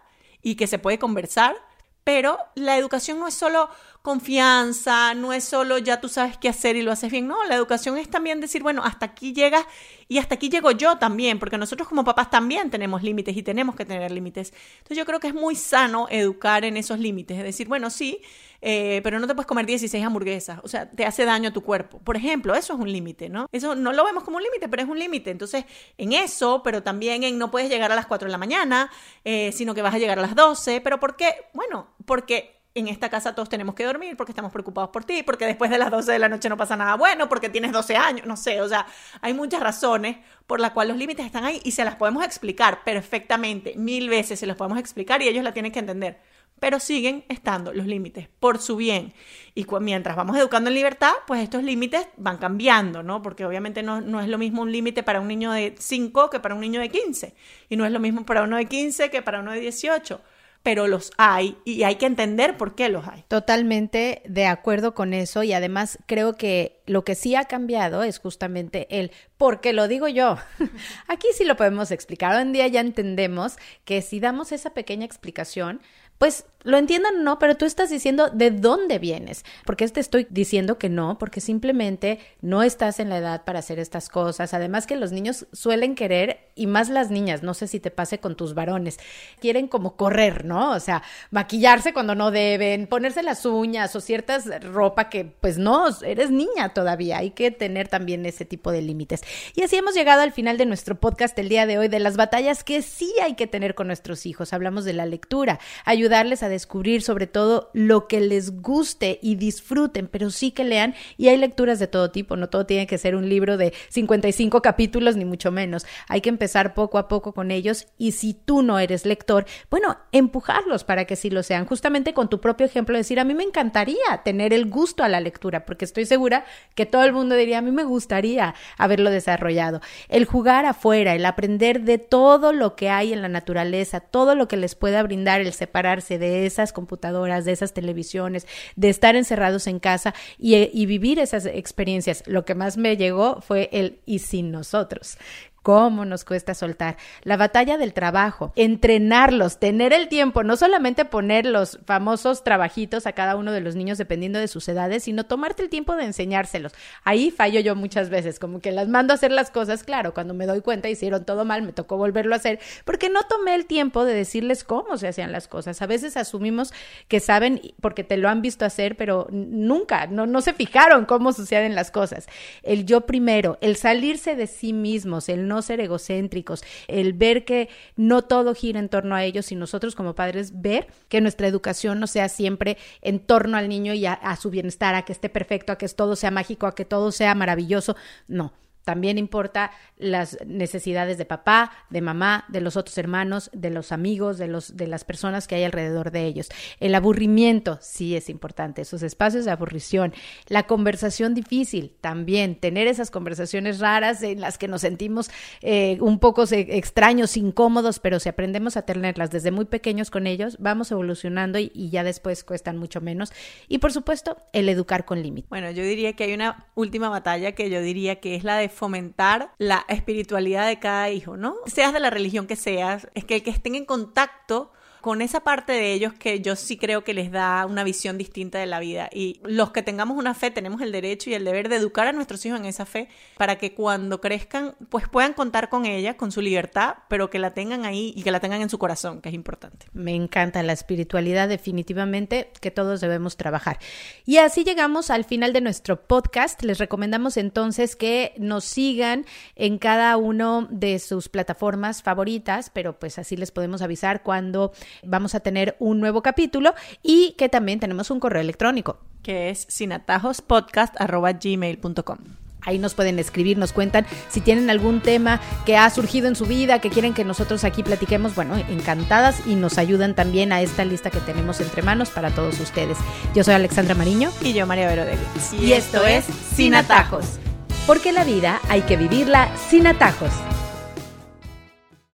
y 0.41 0.55
que 0.55 0.67
se 0.67 0.79
puede 0.79 0.99
conversar, 0.99 1.55
pero 2.03 2.37
la 2.55 2.77
educación 2.77 3.19
no 3.19 3.27
es 3.27 3.33
solo 3.33 3.69
confianza, 4.01 5.13
no 5.13 5.31
es 5.31 5.45
solo 5.45 5.77
ya 5.77 6.01
tú 6.01 6.09
sabes 6.09 6.37
qué 6.37 6.49
hacer 6.49 6.75
y 6.75 6.81
lo 6.81 6.91
haces 6.91 7.09
bien. 7.09 7.25
No, 7.25 7.41
la 7.45 7.55
educación 7.55 7.97
es 7.97 8.09
también 8.09 8.41
decir, 8.41 8.61
bueno, 8.61 8.83
hasta 8.83 9.05
aquí 9.05 9.31
llegas 9.31 9.65
y 10.09 10.17
hasta 10.17 10.35
aquí 10.35 10.49
llego 10.49 10.71
yo 10.71 10.97
también, 10.97 11.39
porque 11.39 11.57
nosotros 11.57 11.87
como 11.87 12.03
papás 12.03 12.29
también 12.29 12.69
tenemos 12.69 13.01
límites 13.01 13.37
y 13.37 13.43
tenemos 13.43 13.75
que 13.75 13.85
tener 13.85 14.11
límites. 14.11 14.53
Entonces 14.79 14.97
yo 14.97 15.05
creo 15.05 15.21
que 15.21 15.27
es 15.27 15.33
muy 15.33 15.55
sano 15.55 16.07
educar 16.09 16.65
en 16.65 16.75
esos 16.75 16.99
límites, 16.99 17.37
es 17.37 17.43
decir, 17.43 17.69
bueno, 17.69 17.89
sí, 17.89 18.19
eh, 18.65 19.01
pero 19.03 19.19
no 19.19 19.27
te 19.27 19.35
puedes 19.35 19.45
comer 19.45 19.65
16 19.65 20.05
hamburguesas, 20.05 20.61
o 20.63 20.69
sea, 20.69 20.89
te 20.89 21.05
hace 21.05 21.25
daño 21.25 21.49
a 21.49 21.53
tu 21.53 21.63
cuerpo. 21.63 21.99
Por 21.99 22.15
ejemplo, 22.15 22.55
eso 22.55 22.73
es 22.73 22.79
un 22.79 22.89
límite, 22.89 23.27
¿no? 23.27 23.47
Eso 23.51 23.75
no 23.75 23.91
lo 23.91 24.05
vemos 24.05 24.23
como 24.23 24.37
un 24.37 24.43
límite, 24.43 24.69
pero 24.69 24.83
es 24.83 24.87
un 24.87 24.97
límite. 24.97 25.31
Entonces, 25.31 25.65
en 25.97 26.13
eso, 26.13 26.63
pero 26.63 26.81
también 26.81 27.23
en 27.23 27.37
no 27.37 27.51
puedes 27.51 27.69
llegar 27.69 27.91
a 27.91 27.95
las 27.95 28.07
4 28.07 28.27
de 28.27 28.31
la 28.31 28.37
mañana, 28.37 28.89
eh, 29.25 29.51
sino 29.51 29.75
que 29.75 29.81
vas 29.81 29.93
a 29.93 29.97
llegar 29.97 30.17
a 30.17 30.21
las 30.21 30.33
12, 30.33 30.79
pero 30.79 30.97
¿por 30.97 31.17
qué? 31.17 31.33
Bueno, 31.53 31.89
porque 32.05 32.63
en 32.75 32.87
esta 32.87 33.09
casa 33.09 33.35
todos 33.35 33.49
tenemos 33.49 33.75
que 33.75 33.83
dormir 33.83 34.15
porque 34.17 34.31
estamos 34.31 34.51
preocupados 34.51 34.89
por 34.91 35.03
ti, 35.03 35.23
porque 35.23 35.45
después 35.45 35.69
de 35.69 35.77
las 35.77 35.91
12 35.91 36.11
de 36.13 36.19
la 36.19 36.29
noche 36.29 36.47
no 36.47 36.57
pasa 36.57 36.75
nada 36.75 36.95
bueno, 36.95 37.29
porque 37.29 37.49
tienes 37.49 37.71
12 37.71 37.97
años, 37.97 38.25
no 38.25 38.37
sé, 38.37 38.61
o 38.61 38.67
sea, 38.67 38.87
hay 39.21 39.33
muchas 39.33 39.59
razones 39.61 40.17
por 40.47 40.59
las 40.59 40.71
cuales 40.71 40.93
los 40.93 40.97
límites 40.97 41.25
están 41.25 41.43
ahí 41.43 41.61
y 41.63 41.71
se 41.71 41.83
las 41.83 41.95
podemos 41.95 42.23
explicar 42.23 42.83
perfectamente, 42.83 43.75
mil 43.75 44.09
veces 44.09 44.39
se 44.39 44.47
los 44.47 44.55
podemos 44.55 44.79
explicar 44.79 45.21
y 45.21 45.27
ellos 45.27 45.43
la 45.43 45.53
tienen 45.53 45.71
que 45.71 45.79
entender, 45.79 46.19
pero 46.63 46.79
siguen 46.79 47.25
estando 47.27 47.73
los 47.73 47.87
límites 47.87 48.29
por 48.39 48.57
su 48.57 48.77
bien. 48.77 49.11
Y 49.53 49.65
mientras 49.81 50.15
vamos 50.15 50.37
educando 50.37 50.69
en 50.69 50.75
libertad, 50.75 51.11
pues 51.27 51.43
estos 51.43 51.61
límites 51.61 52.07
van 52.15 52.37
cambiando, 52.37 53.03
¿no? 53.03 53.21
Porque 53.21 53.45
obviamente 53.45 53.83
no, 53.83 53.99
no 53.99 54.21
es 54.21 54.29
lo 54.29 54.37
mismo 54.37 54.61
un 54.61 54.71
límite 54.71 55.03
para 55.03 55.19
un 55.19 55.27
niño 55.27 55.51
de 55.51 55.75
5 55.77 56.29
que 56.29 56.39
para 56.39 56.55
un 56.55 56.61
niño 56.61 56.79
de 56.79 56.87
15, 56.87 57.35
y 57.67 57.75
no 57.75 57.85
es 57.85 57.91
lo 57.91 57.99
mismo 57.99 58.25
para 58.25 58.43
uno 58.43 58.55
de 58.55 58.63
15 58.63 59.09
que 59.09 59.21
para 59.21 59.41
uno 59.41 59.51
de 59.51 59.59
18 59.59 60.21
pero 60.63 60.87
los 60.87 61.11
hay 61.17 61.57
y 61.65 61.83
hay 61.83 61.97
que 61.97 62.05
entender 62.05 62.55
por 62.55 62.73
qué 62.73 62.87
los 62.87 63.05
hay. 63.05 63.25
Totalmente 63.27 64.21
de 64.25 64.45
acuerdo 64.45 64.93
con 64.93 65.13
eso 65.13 65.43
y 65.43 65.51
además 65.51 65.99
creo 66.05 66.37
que 66.37 66.81
lo 66.85 67.03
que 67.03 67.15
sí 67.15 67.35
ha 67.35 67.43
cambiado 67.43 68.03
es 68.03 68.17
justamente 68.17 68.87
el 68.89 69.11
porque 69.35 69.73
lo 69.73 69.89
digo 69.89 70.07
yo. 70.07 70.37
Aquí 71.09 71.27
sí 71.35 71.43
lo 71.43 71.57
podemos 71.57 71.91
explicar. 71.91 72.33
Hoy 72.33 72.43
en 72.43 72.53
día 72.53 72.67
ya 72.67 72.79
entendemos 72.79 73.57
que 73.83 74.01
si 74.01 74.21
damos 74.21 74.53
esa 74.53 74.73
pequeña 74.73 75.05
explicación, 75.05 75.81
pues 76.17 76.45
lo 76.63 76.77
entiendan 76.77 77.17
o 77.17 77.23
no, 77.23 77.39
pero 77.39 77.55
tú 77.55 77.65
estás 77.65 77.89
diciendo 77.89 78.29
de 78.29 78.51
dónde 78.51 78.99
vienes. 78.99 79.45
Porque 79.65 79.87
te 79.87 79.99
estoy 79.99 80.27
diciendo 80.29 80.77
que 80.77 80.89
no, 80.89 81.17
porque 81.17 81.41
simplemente 81.41 82.19
no 82.41 82.63
estás 82.63 82.99
en 82.99 83.09
la 83.09 83.17
edad 83.17 83.43
para 83.43 83.59
hacer 83.59 83.79
estas 83.79 84.09
cosas. 84.09 84.53
Además 84.53 84.87
que 84.87 84.95
los 84.95 85.11
niños 85.11 85.45
suelen 85.51 85.95
querer, 85.95 86.51
y 86.55 86.67
más 86.67 86.89
las 86.89 87.09
niñas, 87.09 87.43
no 87.43 87.53
sé 87.53 87.67
si 87.67 87.79
te 87.79 87.91
pase 87.91 88.19
con 88.19 88.35
tus 88.35 88.53
varones, 88.53 88.99
quieren 89.39 89.67
como 89.67 89.95
correr, 89.95 90.45
¿no? 90.45 90.71
O 90.71 90.79
sea, 90.79 91.03
maquillarse 91.31 91.93
cuando 91.93 92.15
no 92.15 92.31
deben, 92.31 92.87
ponerse 92.87 93.23
las 93.23 93.45
uñas 93.45 93.95
o 93.95 94.01
ciertas 94.01 94.45
ropa 94.61 95.09
que 95.09 95.25
pues 95.25 95.57
no, 95.57 95.87
eres 96.03 96.31
niña 96.31 96.73
todavía. 96.73 97.17
Hay 97.17 97.31
que 97.31 97.51
tener 97.51 97.87
también 97.87 98.25
ese 98.25 98.45
tipo 98.45 98.71
de 98.71 98.81
límites. 98.81 99.21
Y 99.55 99.63
así 99.63 99.75
hemos 99.75 99.95
llegado 99.95 100.21
al 100.21 100.31
final 100.31 100.57
de 100.57 100.65
nuestro 100.65 100.99
podcast 100.99 101.37
el 101.39 101.49
día 101.49 101.65
de 101.65 101.77
hoy 101.77 101.87
de 101.87 101.99
las 101.99 102.17
batallas 102.17 102.63
que 102.63 102.81
sí 102.81 103.13
hay 103.21 103.35
que 103.35 103.47
tener 103.47 103.75
con 103.75 103.87
nuestros 103.87 104.25
hijos. 104.25 104.53
Hablamos 104.53 104.85
de 104.85 104.93
la 104.93 105.05
lectura, 105.05 105.59
ayudarles 105.85 106.43
a 106.43 106.49
descubrir 106.53 107.01
sobre 107.01 107.27
todo 107.27 107.69
lo 107.73 108.07
que 108.07 108.21
les 108.21 108.61
guste 108.61 109.19
y 109.21 109.35
disfruten, 109.35 110.07
pero 110.07 110.29
sí 110.29 110.51
que 110.51 110.63
lean 110.63 110.95
y 111.17 111.27
hay 111.27 111.37
lecturas 111.37 111.79
de 111.79 111.87
todo 111.87 112.11
tipo, 112.11 112.35
no 112.35 112.49
todo 112.49 112.65
tiene 112.65 112.87
que 112.87 112.97
ser 112.97 113.15
un 113.15 113.27
libro 113.27 113.57
de 113.57 113.73
55 113.89 114.61
capítulos 114.61 115.15
ni 115.15 115.25
mucho 115.25 115.51
menos. 115.51 115.85
Hay 116.07 116.21
que 116.21 116.29
empezar 116.29 116.73
poco 116.73 116.97
a 116.97 117.07
poco 117.07 117.33
con 117.33 117.51
ellos 117.51 117.87
y 117.97 118.13
si 118.13 118.33
tú 118.33 118.61
no 118.61 118.79
eres 118.79 119.05
lector, 119.05 119.45
bueno, 119.69 119.97
empujarlos 120.11 120.83
para 120.83 121.05
que 121.05 121.15
sí 121.15 121.29
lo 121.29 121.43
sean, 121.43 121.65
justamente 121.65 122.13
con 122.13 122.29
tu 122.29 122.39
propio 122.39 122.65
ejemplo, 122.65 122.97
decir, 122.97 123.19
a 123.19 123.23
mí 123.23 123.33
me 123.33 123.43
encantaría 123.43 124.21
tener 124.23 124.53
el 124.53 124.69
gusto 124.69 125.03
a 125.03 125.09
la 125.09 125.19
lectura, 125.19 125.65
porque 125.65 125.85
estoy 125.85 126.05
segura 126.05 126.45
que 126.75 126.85
todo 126.85 127.03
el 127.03 127.13
mundo 127.13 127.35
diría, 127.35 127.59
a 127.59 127.61
mí 127.61 127.71
me 127.71 127.83
gustaría 127.83 128.55
haberlo 128.77 129.09
desarrollado. 129.09 129.81
El 130.09 130.25
jugar 130.25 130.65
afuera, 130.65 131.15
el 131.15 131.25
aprender 131.25 131.81
de 131.81 131.97
todo 131.97 132.53
lo 132.53 132.75
que 132.75 132.89
hay 132.89 133.13
en 133.13 133.21
la 133.21 133.29
naturaleza, 133.29 133.99
todo 133.99 134.35
lo 134.35 134.47
que 134.47 134.57
les 134.57 134.75
pueda 134.75 135.03
brindar 135.03 135.41
el 135.41 135.53
separarse 135.53 136.17
de 136.17 136.42
esas 136.45 136.73
computadoras, 136.73 137.45
de 137.45 137.51
esas 137.51 137.73
televisiones, 137.73 138.47
de 138.75 138.89
estar 138.89 139.15
encerrados 139.15 139.67
en 139.67 139.79
casa 139.79 140.13
y, 140.37 140.55
y 140.55 140.85
vivir 140.85 141.19
esas 141.19 141.45
experiencias. 141.45 142.23
Lo 142.25 142.45
que 142.45 142.55
más 142.55 142.77
me 142.77 142.97
llegó 142.97 143.41
fue 143.41 143.69
el 143.71 143.99
y 144.05 144.19
sin 144.19 144.51
nosotros 144.51 145.17
cómo 145.63 146.05
nos 146.05 146.25
cuesta 146.25 146.53
soltar. 146.53 146.97
La 147.23 147.37
batalla 147.37 147.77
del 147.77 147.93
trabajo, 147.93 148.51
entrenarlos, 148.55 149.59
tener 149.59 149.93
el 149.93 150.09
tiempo, 150.09 150.43
no 150.43 150.57
solamente 150.57 151.05
poner 151.05 151.45
los 151.45 151.79
famosos 151.85 152.43
trabajitos 152.43 153.07
a 153.07 153.13
cada 153.13 153.37
uno 153.37 153.51
de 153.53 153.61
los 153.61 153.75
niños 153.75 153.97
dependiendo 153.97 154.39
de 154.39 154.49
sus 154.49 154.67
edades, 154.67 155.05
sino 155.05 155.23
tomarte 155.23 155.63
el 155.63 155.69
tiempo 155.69 155.95
de 155.95 156.03
enseñárselos. 156.03 156.73
Ahí 157.03 157.31
fallo 157.31 157.61
yo 157.61 157.75
muchas 157.75 158.09
veces, 158.09 158.39
como 158.39 158.59
que 158.59 158.71
las 158.71 158.89
mando 158.89 159.13
a 159.13 159.15
hacer 159.15 159.31
las 159.31 159.49
cosas, 159.49 159.83
claro, 159.83 160.13
cuando 160.13 160.33
me 160.33 160.45
doy 160.45 160.61
cuenta 160.61 160.89
hicieron 160.89 161.23
todo 161.23 161.45
mal, 161.45 161.61
me 161.61 161.71
tocó 161.71 161.97
volverlo 161.97 162.33
a 162.33 162.37
hacer, 162.37 162.59
porque 162.83 163.09
no 163.09 163.23
tomé 163.23 163.55
el 163.55 163.65
tiempo 163.65 164.03
de 164.03 164.13
decirles 164.13 164.65
cómo 164.65 164.97
se 164.97 165.07
hacían 165.07 165.31
las 165.31 165.47
cosas. 165.47 165.81
A 165.81 165.87
veces 165.87 166.17
asumimos 166.17 166.73
que 167.07 167.21
saben 167.21 167.61
porque 167.79 168.03
te 168.03 168.17
lo 168.17 168.27
han 168.27 168.41
visto 168.41 168.65
hacer, 168.65 168.97
pero 168.97 169.27
nunca, 169.31 170.07
no, 170.07 170.25
no 170.25 170.41
se 170.41 170.53
fijaron 170.53 171.05
cómo 171.05 171.31
suceden 171.31 171.73
las 171.73 171.89
cosas. 171.89 172.27
El 172.63 172.85
yo 172.85 173.01
primero, 173.01 173.57
el 173.61 173.77
salirse 173.77 174.35
de 174.35 174.47
sí 174.47 174.73
mismos, 174.73 175.29
el 175.29 175.47
no 175.47 175.52
no 175.53 175.61
ser 175.61 175.79
egocéntricos, 175.79 176.63
el 176.87 177.13
ver 177.13 177.45
que 177.45 177.69
no 177.95 178.23
todo 178.23 178.55
gira 178.55 178.79
en 178.79 178.89
torno 178.89 179.15
a 179.15 179.23
ellos 179.23 179.51
y 179.51 179.55
nosotros 179.55 179.95
como 179.95 180.15
padres 180.15 180.61
ver 180.61 180.87
que 181.09 181.21
nuestra 181.21 181.47
educación 181.47 181.99
no 181.99 182.07
sea 182.07 182.29
siempre 182.29 182.77
en 183.01 183.19
torno 183.19 183.57
al 183.57 183.69
niño 183.69 183.93
y 183.93 184.05
a, 184.05 184.13
a 184.13 184.35
su 184.35 184.49
bienestar, 184.49 184.95
a 184.95 185.03
que 185.03 185.13
esté 185.13 185.29
perfecto, 185.29 185.71
a 185.71 185.77
que 185.77 185.87
todo 185.89 186.15
sea 186.15 186.31
mágico, 186.31 186.65
a 186.65 186.75
que 186.75 186.85
todo 186.85 187.11
sea 187.11 187.35
maravilloso. 187.35 187.95
No, 188.27 188.53
también 188.83 189.17
importa 189.17 189.71
las 189.97 190.37
necesidades 190.45 191.17
de 191.17 191.25
papá, 191.25 191.71
de 191.89 192.01
mamá, 192.01 192.45
de 192.49 192.61
los 192.61 192.77
otros 192.77 192.97
hermanos, 192.97 193.49
de 193.53 193.69
los 193.69 193.91
amigos, 193.91 194.37
de, 194.37 194.47
los, 194.47 194.75
de 194.75 194.87
las 194.87 195.03
personas 195.03 195.47
que 195.47 195.55
hay 195.55 195.63
alrededor 195.63 196.11
de 196.11 196.25
ellos. 196.25 196.49
El 196.79 196.95
aburrimiento 196.95 197.77
sí 197.81 198.15
es 198.15 198.29
importante, 198.29 198.81
esos 198.81 199.03
espacios 199.03 199.45
de 199.45 199.51
aburrición. 199.51 200.13
La 200.47 200.63
conversación 200.63 201.33
difícil 201.33 201.95
también, 202.01 202.55
tener 202.55 202.87
esas 202.87 203.11
conversaciones 203.11 203.79
raras 203.79 204.21
en 204.23 204.41
las 204.41 204.57
que 204.57 204.67
nos 204.67 204.81
sentimos 204.81 205.29
eh, 205.61 205.97
un 206.01 206.19
poco 206.19 206.43
extraños, 206.51 207.37
incómodos, 207.37 207.99
pero 207.99 208.19
si 208.19 208.29
aprendemos 208.29 208.77
a 208.77 208.83
tenerlas 208.83 209.31
desde 209.31 209.51
muy 209.51 209.65
pequeños 209.65 210.11
con 210.11 210.27
ellos, 210.27 210.57
vamos 210.59 210.91
evolucionando 210.91 211.59
y, 211.59 211.71
y 211.73 211.89
ya 211.89 212.03
después 212.03 212.43
cuestan 212.43 212.77
mucho 212.77 213.01
menos. 213.01 213.31
Y 213.67 213.77
por 213.77 213.93
supuesto, 213.93 214.37
el 214.51 214.67
educar 214.69 215.05
con 215.05 215.21
límites. 215.21 215.49
Bueno, 215.49 215.71
yo 215.71 215.83
diría 215.83 216.13
que 216.13 216.25
hay 216.25 216.33
una 216.33 216.67
última 216.75 217.09
batalla 217.09 217.53
que 217.53 217.69
yo 217.69 217.81
diría 217.81 218.19
que 218.19 218.35
es 218.35 218.43
la 218.43 218.57
de 218.57 218.69
fomentar 218.73 219.53
la 219.57 219.85
espiritualidad 219.87 220.67
de 220.67 220.79
cada 220.79 221.09
hijo, 221.09 221.37
¿no? 221.37 221.55
Seas 221.65 221.93
de 221.93 221.99
la 221.99 222.09
religión 222.09 222.47
que 222.47 222.55
seas, 222.55 223.07
es 223.13 223.23
que 223.25 223.35
el 223.35 223.43
que 223.43 223.49
estén 223.49 223.75
en 223.75 223.85
contacto 223.85 224.71
con 225.03 225.21
esa 225.21 225.41
parte 225.41 225.73
de 225.73 225.91
ellos 225.91 226.13
que 226.13 226.39
yo 226.39 226.55
sí 226.55 226.77
creo 226.77 227.03
que 227.03 227.13
les 227.13 227.29
da 227.29 227.65
una 227.65 227.83
visión 227.83 228.17
distinta 228.17 228.59
de 228.59 228.67
la 228.67 228.79
vida. 228.79 229.09
Y 229.11 229.41
los 229.43 229.71
que 229.71 229.83
tengamos 229.83 230.17
una 230.17 230.33
fe 230.33 230.49
tenemos 230.49 230.79
el 230.79 230.93
derecho 230.93 231.29
y 231.29 231.33
el 231.33 231.43
deber 231.43 231.67
de 231.67 231.75
educar 231.75 232.07
a 232.07 232.13
nuestros 232.13 232.45
hijos 232.45 232.57
en 232.57 232.65
esa 232.65 232.85
fe 232.85 233.09
para 233.37 233.57
que 233.57 233.73
cuando 233.73 234.21
crezcan 234.21 234.75
pues 234.87 235.09
puedan 235.09 235.33
contar 235.33 235.67
con 235.67 235.85
ella, 235.85 236.15
con 236.15 236.31
su 236.31 236.39
libertad, 236.39 236.95
pero 237.09 237.29
que 237.29 237.37
la 237.37 237.53
tengan 237.53 237.83
ahí 237.83 238.13
y 238.15 238.23
que 238.23 238.31
la 238.31 238.39
tengan 238.39 238.61
en 238.61 238.69
su 238.69 238.79
corazón, 238.79 239.19
que 239.19 239.27
es 239.27 239.35
importante. 239.35 239.87
Me 239.91 240.15
encanta 240.15 240.63
la 240.63 240.71
espiritualidad 240.71 241.49
definitivamente 241.49 242.53
que 242.61 242.71
todos 242.71 243.01
debemos 243.01 243.35
trabajar. 243.35 243.79
Y 244.25 244.37
así 244.37 244.63
llegamos 244.63 245.09
al 245.09 245.25
final 245.25 245.51
de 245.51 245.59
nuestro 245.59 246.01
podcast. 246.07 246.63
Les 246.63 246.77
recomendamos 246.77 247.35
entonces 247.35 247.97
que 247.97 248.33
nos 248.37 248.63
sigan 248.63 249.25
en 249.57 249.79
cada 249.79 250.15
uno 250.15 250.65
de 250.71 250.99
sus 250.99 251.27
plataformas 251.27 252.03
favoritas, 252.03 252.69
pero 252.69 252.97
pues 252.97 253.19
así 253.19 253.35
les 253.35 253.51
podemos 253.51 253.81
avisar 253.81 254.23
cuando 254.23 254.71
vamos 255.03 255.35
a 255.35 255.39
tener 255.39 255.75
un 255.79 255.99
nuevo 255.99 256.21
capítulo 256.21 256.75
y 257.01 257.33
que 257.37 257.49
también 257.49 257.79
tenemos 257.79 258.11
un 258.11 258.19
correo 258.19 258.41
electrónico. 258.41 258.99
Que 259.21 259.49
es 259.49 259.65
sinatajospodcast.gmail.com. 259.69 262.17
Ahí 262.65 262.79
nos 262.79 262.93
pueden 262.93 263.19
escribir, 263.19 263.57
nos 263.57 263.73
cuentan 263.73 264.05
si 264.29 264.41
tienen 264.41 264.69
algún 264.69 265.01
tema 265.01 265.41
que 265.65 265.75
ha 265.75 265.89
surgido 265.89 266.27
en 266.27 266.35
su 266.35 266.45
vida, 266.45 266.79
que 266.79 266.89
quieren 266.89 267.13
que 267.13 267.25
nosotros 267.25 267.63
aquí 267.63 267.83
platiquemos. 267.83 268.35
Bueno, 268.35 268.55
encantadas 268.55 269.45
y 269.45 269.55
nos 269.55 269.77
ayudan 269.77 270.15
también 270.15 270.53
a 270.53 270.61
esta 270.61 270.85
lista 270.85 271.09
que 271.09 271.19
tenemos 271.19 271.59
entre 271.59 271.81
manos 271.81 272.09
para 272.09 272.31
todos 272.31 272.59
ustedes. 272.59 272.97
Yo 273.35 273.43
soy 273.43 273.55
Alexandra 273.55 273.95
Mariño. 273.95 274.31
Y 274.41 274.53
yo, 274.53 274.65
María 274.65 274.87
Vero 274.87 275.03
Y, 275.51 275.65
y 275.65 275.73
esto 275.73 276.05
es 276.05 276.25
Sin 276.25 276.75
Atajos. 276.75 277.39
Porque 277.85 278.13
la 278.13 278.23
vida 278.23 278.61
hay 278.69 278.81
que 278.83 278.95
vivirla 278.95 279.49
sin 279.69 279.87
atajos. 279.87 280.31